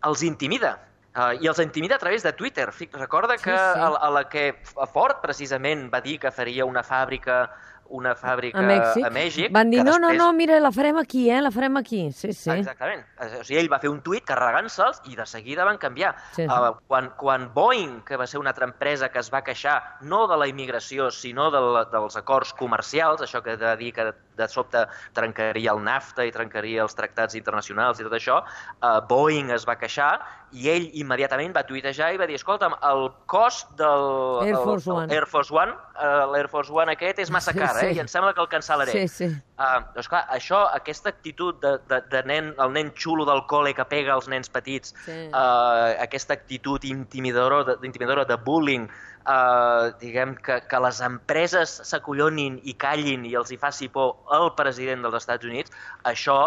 els 0.07 0.23
intimida. 0.23 0.77
Uh, 1.09 1.33
I 1.41 1.49
els 1.49 1.59
intimida 1.59 1.97
a 1.97 2.01
través 2.01 2.23
de 2.23 2.31
Twitter. 2.33 2.69
Recorda 2.93 3.35
que 3.37 3.51
sí, 3.51 3.57
sí. 3.57 3.81
A, 3.81 3.89
a 3.97 4.09
la 4.13 4.23
que 4.29 4.53
Ford 4.93 5.19
precisament 5.23 5.89
va 5.93 6.01
dir 6.05 6.19
que 6.21 6.31
faria 6.31 6.67
una 6.69 6.83
fàbrica 6.85 7.47
una 7.95 8.13
fàbrica 8.15 8.59
a 8.61 8.65
Mèxic. 8.65 9.05
A 9.05 9.11
Mèxic 9.13 9.53
Van 9.55 9.71
dir, 9.71 9.79
no, 9.83 9.95
després... 9.95 10.17
no, 10.17 10.25
no, 10.25 10.29
mira, 10.37 10.59
la 10.61 10.71
farem 10.75 10.99
aquí, 11.01 11.25
eh, 11.29 11.41
la 11.41 11.51
farem 11.51 11.79
aquí. 11.79 12.01
Sí, 12.15 12.31
sí. 12.33 12.51
Exactament. 12.53 13.03
O 13.19 13.43
sigui, 13.43 13.59
ell 13.61 13.71
va 13.71 13.79
fer 13.81 13.91
un 13.91 13.99
tuit 14.05 14.25
carregant-se'ls 14.27 15.01
i 15.09 15.17
de 15.19 15.25
seguida 15.29 15.65
van 15.67 15.79
canviar. 15.81 16.13
Sí, 16.35 16.43
sí. 16.43 16.47
Uh, 16.47 16.75
quan, 16.87 17.11
quan 17.19 17.49
Boeing, 17.55 17.99
que 18.07 18.19
va 18.19 18.27
ser 18.29 18.41
una 18.41 18.53
altra 18.53 18.69
empresa 18.69 19.09
que 19.13 19.21
es 19.23 19.31
va 19.33 19.43
queixar 19.45 19.77
no 20.01 20.25
de 20.29 20.37
la 20.39 20.47
immigració, 20.51 21.09
sinó 21.11 21.49
de 21.53 21.61
la, 21.63 21.85
dels 21.91 22.19
acords 22.19 22.53
comercials, 22.59 23.25
això 23.25 23.43
que 23.45 23.57
de 23.59 23.75
dir 23.79 23.93
que 23.95 24.09
de 24.39 24.47
sobte 24.49 24.85
trencaria 25.17 25.75
el 25.75 25.83
NAFTA 25.85 26.25
i 26.29 26.33
trencaria 26.35 26.83
els 26.87 26.95
tractats 26.97 27.35
internacionals 27.39 27.99
i 27.99 28.07
tot 28.07 28.15
això, 28.17 28.41
uh, 28.79 28.99
Boeing 29.09 29.51
es 29.55 29.67
va 29.67 29.75
queixar 29.79 30.13
i 30.57 30.65
ell 30.71 30.87
immediatament 30.97 31.51
va 31.53 31.61
tuitejar 31.67 32.07
i 32.15 32.17
va 32.17 32.25
dir, 32.25 32.39
escolta'm, 32.39 32.73
el 32.89 33.03
cost 33.29 33.75
del 33.77 34.47
Air 34.47 34.55
Force 34.63 34.89
el, 34.89 34.95
One. 34.95 35.05
el 35.05 35.19
Air 35.19 35.27
Force 35.29 35.53
One, 35.53 35.75
uh, 35.99 36.23
l'Air 36.31 36.47
Force 36.49 36.73
One 36.73 36.95
aquest 36.95 37.19
és 37.21 37.29
massa 37.29 37.53
Sí, 37.53 37.59
car, 37.59 37.75
sí. 37.77 37.85
eh? 37.85 37.91
I 37.97 38.01
em 38.01 38.09
sembla 38.09 38.33
que 38.33 38.41
el 38.41 38.49
cancel·laré. 38.49 38.95
Sí, 38.95 39.07
sí. 39.07 39.27
Uh, 39.59 39.83
doncs 39.93 40.09
clar, 40.09 40.23
això, 40.33 40.63
aquesta 40.73 41.11
actitud 41.13 41.59
de, 41.61 41.75
de, 41.91 41.99
de 42.09 42.23
nen, 42.29 42.53
el 42.63 42.73
nen 42.73 42.89
xulo 42.97 43.27
del 43.29 43.43
col·le 43.51 43.75
que 43.77 43.85
pega 43.91 44.15
als 44.15 44.29
nens 44.31 44.49
petits, 44.49 44.95
Sí. 45.05 45.19
uh, 45.29 45.93
aquesta 46.01 46.33
actitud 46.33 46.83
intimidadora 46.87 47.63
de, 47.67 47.77
intimidadora 47.85 48.25
de 48.25 48.37
bullying, 48.37 48.87
uh, 49.27 49.91
diguem 50.01 50.33
que, 50.41 50.61
que 50.65 50.79
les 50.81 51.01
empreses 51.05 51.75
s'acollonin 51.91 52.57
i 52.63 52.73
callin 52.73 53.25
i 53.29 53.35
els 53.37 53.51
hi 53.53 53.57
faci 53.61 53.89
por 53.93 54.15
el 54.37 54.51
president 54.55 55.01
dels 55.05 55.15
Estats 55.21 55.45
Units, 55.45 55.71
això, 56.03 56.39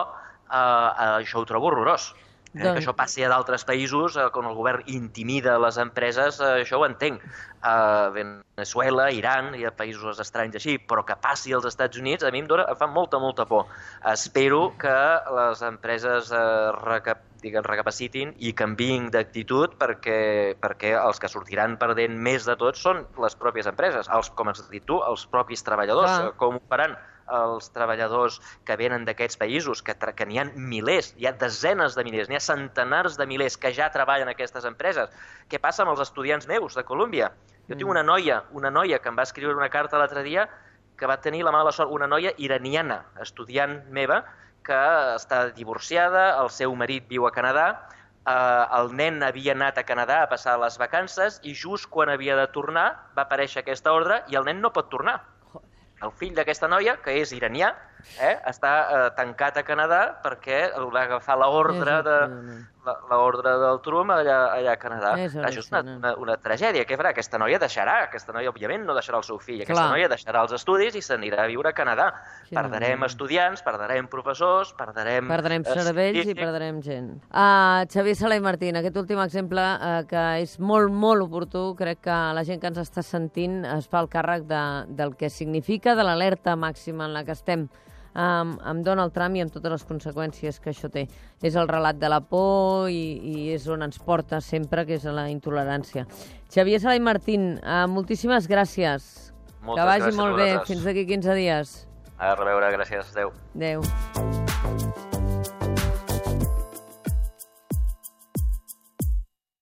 uh, 0.51 1.17
això 1.23 1.41
ho 1.43 1.47
trobo 1.49 1.71
horrorós. 1.73 2.13
Eh, 2.55 2.61
Doncs- 2.61 2.75
Que 2.75 2.81
això 2.83 2.93
passi 2.95 3.23
a 3.25 3.31
d'altres 3.31 3.65
països, 3.65 4.15
eh, 4.21 4.27
on 4.35 4.45
el 4.45 4.55
govern 4.55 4.83
intimida 4.87 5.55
les 5.59 5.79
empreses, 5.79 6.39
eh, 6.39 6.61
això 6.61 6.77
ho 6.79 6.85
entenc. 6.85 7.23
A 7.63 8.11
Venezuela, 8.13 9.11
Iran, 9.11 9.55
hi 9.55 9.65
ha 9.65 9.71
països 9.75 10.21
estranys 10.21 10.57
així, 10.59 10.75
però 10.79 11.03
que 11.07 11.17
passi 11.17 11.55
als 11.55 11.65
Estats 11.65 11.97
Units 11.97 12.23
a 12.25 12.31
mi 12.31 12.41
em, 12.41 12.47
dona, 12.47 12.67
em 12.69 12.77
fa 12.77 12.87
molta, 12.87 13.19
molta 13.19 13.47
por. 13.47 13.69
Espero 14.05 14.75
que 14.79 14.93
les 15.39 15.63
empreses 15.63 16.31
eh, 16.31 16.73
recap, 16.85 17.23
diguem, 17.41 17.65
recapacitin 17.65 18.35
i 18.39 18.53
canviïn 18.53 19.09
d'actitud 19.11 19.79
perquè, 19.81 20.55
perquè 20.61 20.93
els 21.01 21.19
que 21.19 21.29
sortiran 21.33 21.79
perdent 21.79 22.19
més 22.19 22.45
de 22.45 22.55
tot 22.61 22.77
són 22.77 23.07
les 23.19 23.35
pròpies 23.35 23.67
empreses, 23.67 24.07
els, 24.13 24.29
com 24.31 24.49
has 24.53 24.61
dit 24.69 24.85
tu, 24.85 25.01
els 25.09 25.25
propis 25.27 25.65
treballadors. 25.65 26.11
Eh, 26.29 26.33
Com 26.37 26.57
ho 26.57 26.63
faran? 26.69 26.99
Els 27.31 27.71
treballadors 27.75 28.41
que 28.67 28.77
venen 28.77 29.05
d'aquests 29.05 29.39
països, 29.41 29.83
que, 29.83 29.95
que 29.95 30.27
n'hi 30.27 30.41
ha 30.41 30.47
milers, 30.57 31.13
hi 31.19 31.27
ha 31.27 31.35
desenes 31.39 31.95
de 31.99 32.05
milers, 32.05 32.29
n'hi 32.29 32.41
ha 32.41 32.45
centenars 32.45 33.17
de 33.21 33.27
milers 33.27 33.57
que 33.57 33.73
ja 33.75 33.91
treballen 33.95 34.29
en 34.29 34.35
aquestes 34.35 34.67
empreses. 34.69 35.11
Què 35.49 35.61
passa 35.63 35.85
amb 35.85 35.95
els 35.95 36.03
estudiants 36.05 36.49
meus 36.51 36.75
de 36.79 36.85
Colòmbia? 36.85 37.33
Jo 37.69 37.79
tinc 37.79 37.91
una 37.91 38.03
noia, 38.03 38.43
una 38.53 38.71
noia 38.71 38.99
que 38.99 39.09
em 39.09 39.19
va 39.19 39.27
escriure 39.29 39.57
una 39.57 39.71
carta 39.71 40.01
l'altre 40.01 40.23
dia 40.27 40.49
que 40.99 41.09
va 41.09 41.21
tenir 41.21 41.43
la 41.43 41.53
mala 41.55 41.73
sort, 41.73 41.91
una 41.91 42.07
noia 42.07 42.35
iraniana, 42.39 43.03
estudiant 43.23 43.81
meva, 43.91 44.23
que 44.63 44.79
està 45.17 45.49
divorciada, 45.57 46.37
el 46.43 46.51
seu 46.55 46.75
marit 46.79 47.09
viu 47.11 47.27
a 47.27 47.33
Canadà, 47.35 47.67
eh, 48.27 48.79
el 48.79 48.93
nen 48.99 49.23
havia 49.27 49.55
anat 49.57 49.79
a 49.79 49.87
Canadà 49.89 50.23
a 50.23 50.31
passar 50.31 50.59
les 50.63 50.79
vacances 50.79 51.41
i 51.43 51.55
just 51.59 51.91
quan 51.91 52.13
havia 52.13 52.37
de 52.39 52.47
tornar 52.55 52.87
va 53.17 53.27
aparèixer 53.27 53.63
aquesta 53.63 53.93
ordre 53.93 54.23
i 54.31 54.39
el 54.39 54.47
nen 54.49 54.63
no 54.63 54.73
pot 54.73 54.91
tornar. 54.91 55.19
El 56.03 56.13
fill 56.19 56.35
d'aquesta 56.35 56.69
noia, 56.71 56.97
que 57.03 57.15
és 57.21 57.33
iranià, 57.37 57.73
eh, 58.19 58.35
està 58.51 58.73
eh, 58.83 59.03
tancat 59.19 59.61
a 59.61 59.65
Canadà 59.67 60.01
perquè 60.25 60.65
el 60.79 60.89
va 60.95 61.05
agafar 61.07 61.39
l'ordre 61.39 62.01
de 62.07 62.17
l'ordre 62.83 63.53
del 63.61 63.79
Trump 63.85 64.11
allà, 64.11 64.39
allà 64.57 64.73
a 64.75 64.79
Canadà. 64.81 65.13
És 65.21 65.35
Això 65.37 65.63
és 65.63 65.69
una, 65.71 65.83
una, 65.97 66.13
una 66.19 66.37
tragèdia. 66.41 66.85
Què 66.89 66.97
farà? 66.99 67.13
Aquesta 67.15 67.39
noia 67.39 67.61
deixarà, 67.63 67.99
aquesta 68.09 68.35
noia 68.35 68.51
òbviament 68.51 68.85
no 68.89 68.97
deixarà 68.97 69.21
el 69.21 69.27
seu 69.27 69.39
fill, 69.43 69.61
aquesta 69.63 69.79
Clar. 69.79 69.91
noia 69.95 70.09
deixarà 70.11 70.43
els 70.43 70.55
estudis 70.57 70.97
i 70.99 71.03
s'anirà 71.05 71.45
a 71.45 71.51
viure 71.51 71.71
a 71.71 71.75
Canadà. 71.77 72.09
Sí, 72.49 72.57
perdrem 72.57 73.05
no. 73.05 73.11
estudiants, 73.11 73.63
perdrem 73.67 74.09
professors, 74.11 74.73
perdrem... 74.79 75.31
Perdrem 75.31 75.67
eh, 75.67 75.77
cervells 75.79 76.33
i 76.33 76.37
perdrem 76.39 76.83
gent. 76.85 77.13
Uh, 77.31 77.87
Xavier 77.93 78.17
Sala 78.19 78.41
i 78.41 78.45
Martín, 78.45 78.81
aquest 78.81 78.99
últim 78.99 79.23
exemple 79.23 79.63
uh, 79.63 80.03
que 80.09 80.27
és 80.43 80.59
molt, 80.59 80.91
molt 80.91 81.29
oportú, 81.29 81.69
crec 81.79 82.03
que 82.09 82.19
la 82.35 82.45
gent 82.49 82.63
que 82.63 82.73
ens 82.73 82.83
està 82.83 83.07
sentint 83.07 83.63
es 83.77 83.87
fa 83.91 84.03
el 84.03 84.11
càrrec 84.11 84.49
de, 84.51 84.65
del 84.99 85.15
que 85.19 85.31
significa, 85.31 85.95
de 85.99 86.07
l'alerta 86.07 86.57
màxima 86.59 87.07
en 87.07 87.15
la 87.15 87.27
que 87.27 87.37
estem 87.37 87.69
um, 88.15 88.57
amb 88.61 88.85
Donald 88.87 89.15
Trump 89.15 89.37
i 89.37 89.45
amb 89.45 89.53
totes 89.55 89.75
les 89.77 89.87
conseqüències 89.89 90.61
que 90.63 90.73
això 90.73 90.91
té. 90.93 91.07
És 91.43 91.57
el 91.57 91.69
relat 91.71 91.99
de 92.01 92.11
la 92.13 92.21
por 92.21 92.91
i, 92.91 93.03
i 93.19 93.49
és 93.55 93.69
on 93.69 93.85
ens 93.87 93.99
porta 94.03 94.41
sempre, 94.41 94.87
que 94.89 94.99
és 95.01 95.07
a 95.07 95.15
la 95.17 95.29
intolerància. 95.33 96.07
Xavier 96.53 96.81
Sala 96.83 96.99
i 96.99 97.05
Martín, 97.05 97.55
uh, 97.63 97.87
moltíssimes 97.91 98.49
gràcies. 98.51 99.33
Moltes 99.63 99.83
que 99.83 99.89
vagi 99.89 100.17
molt 100.19 100.39
bé. 100.41 100.51
Fins 100.67 100.85
d'aquí 100.87 101.07
15 101.07 101.39
dies. 101.39 101.77
A 102.19 102.35
reveure, 102.39 102.71
gràcies. 102.77 103.15
Adéu. 103.17 103.33
Adéu. 103.55 104.72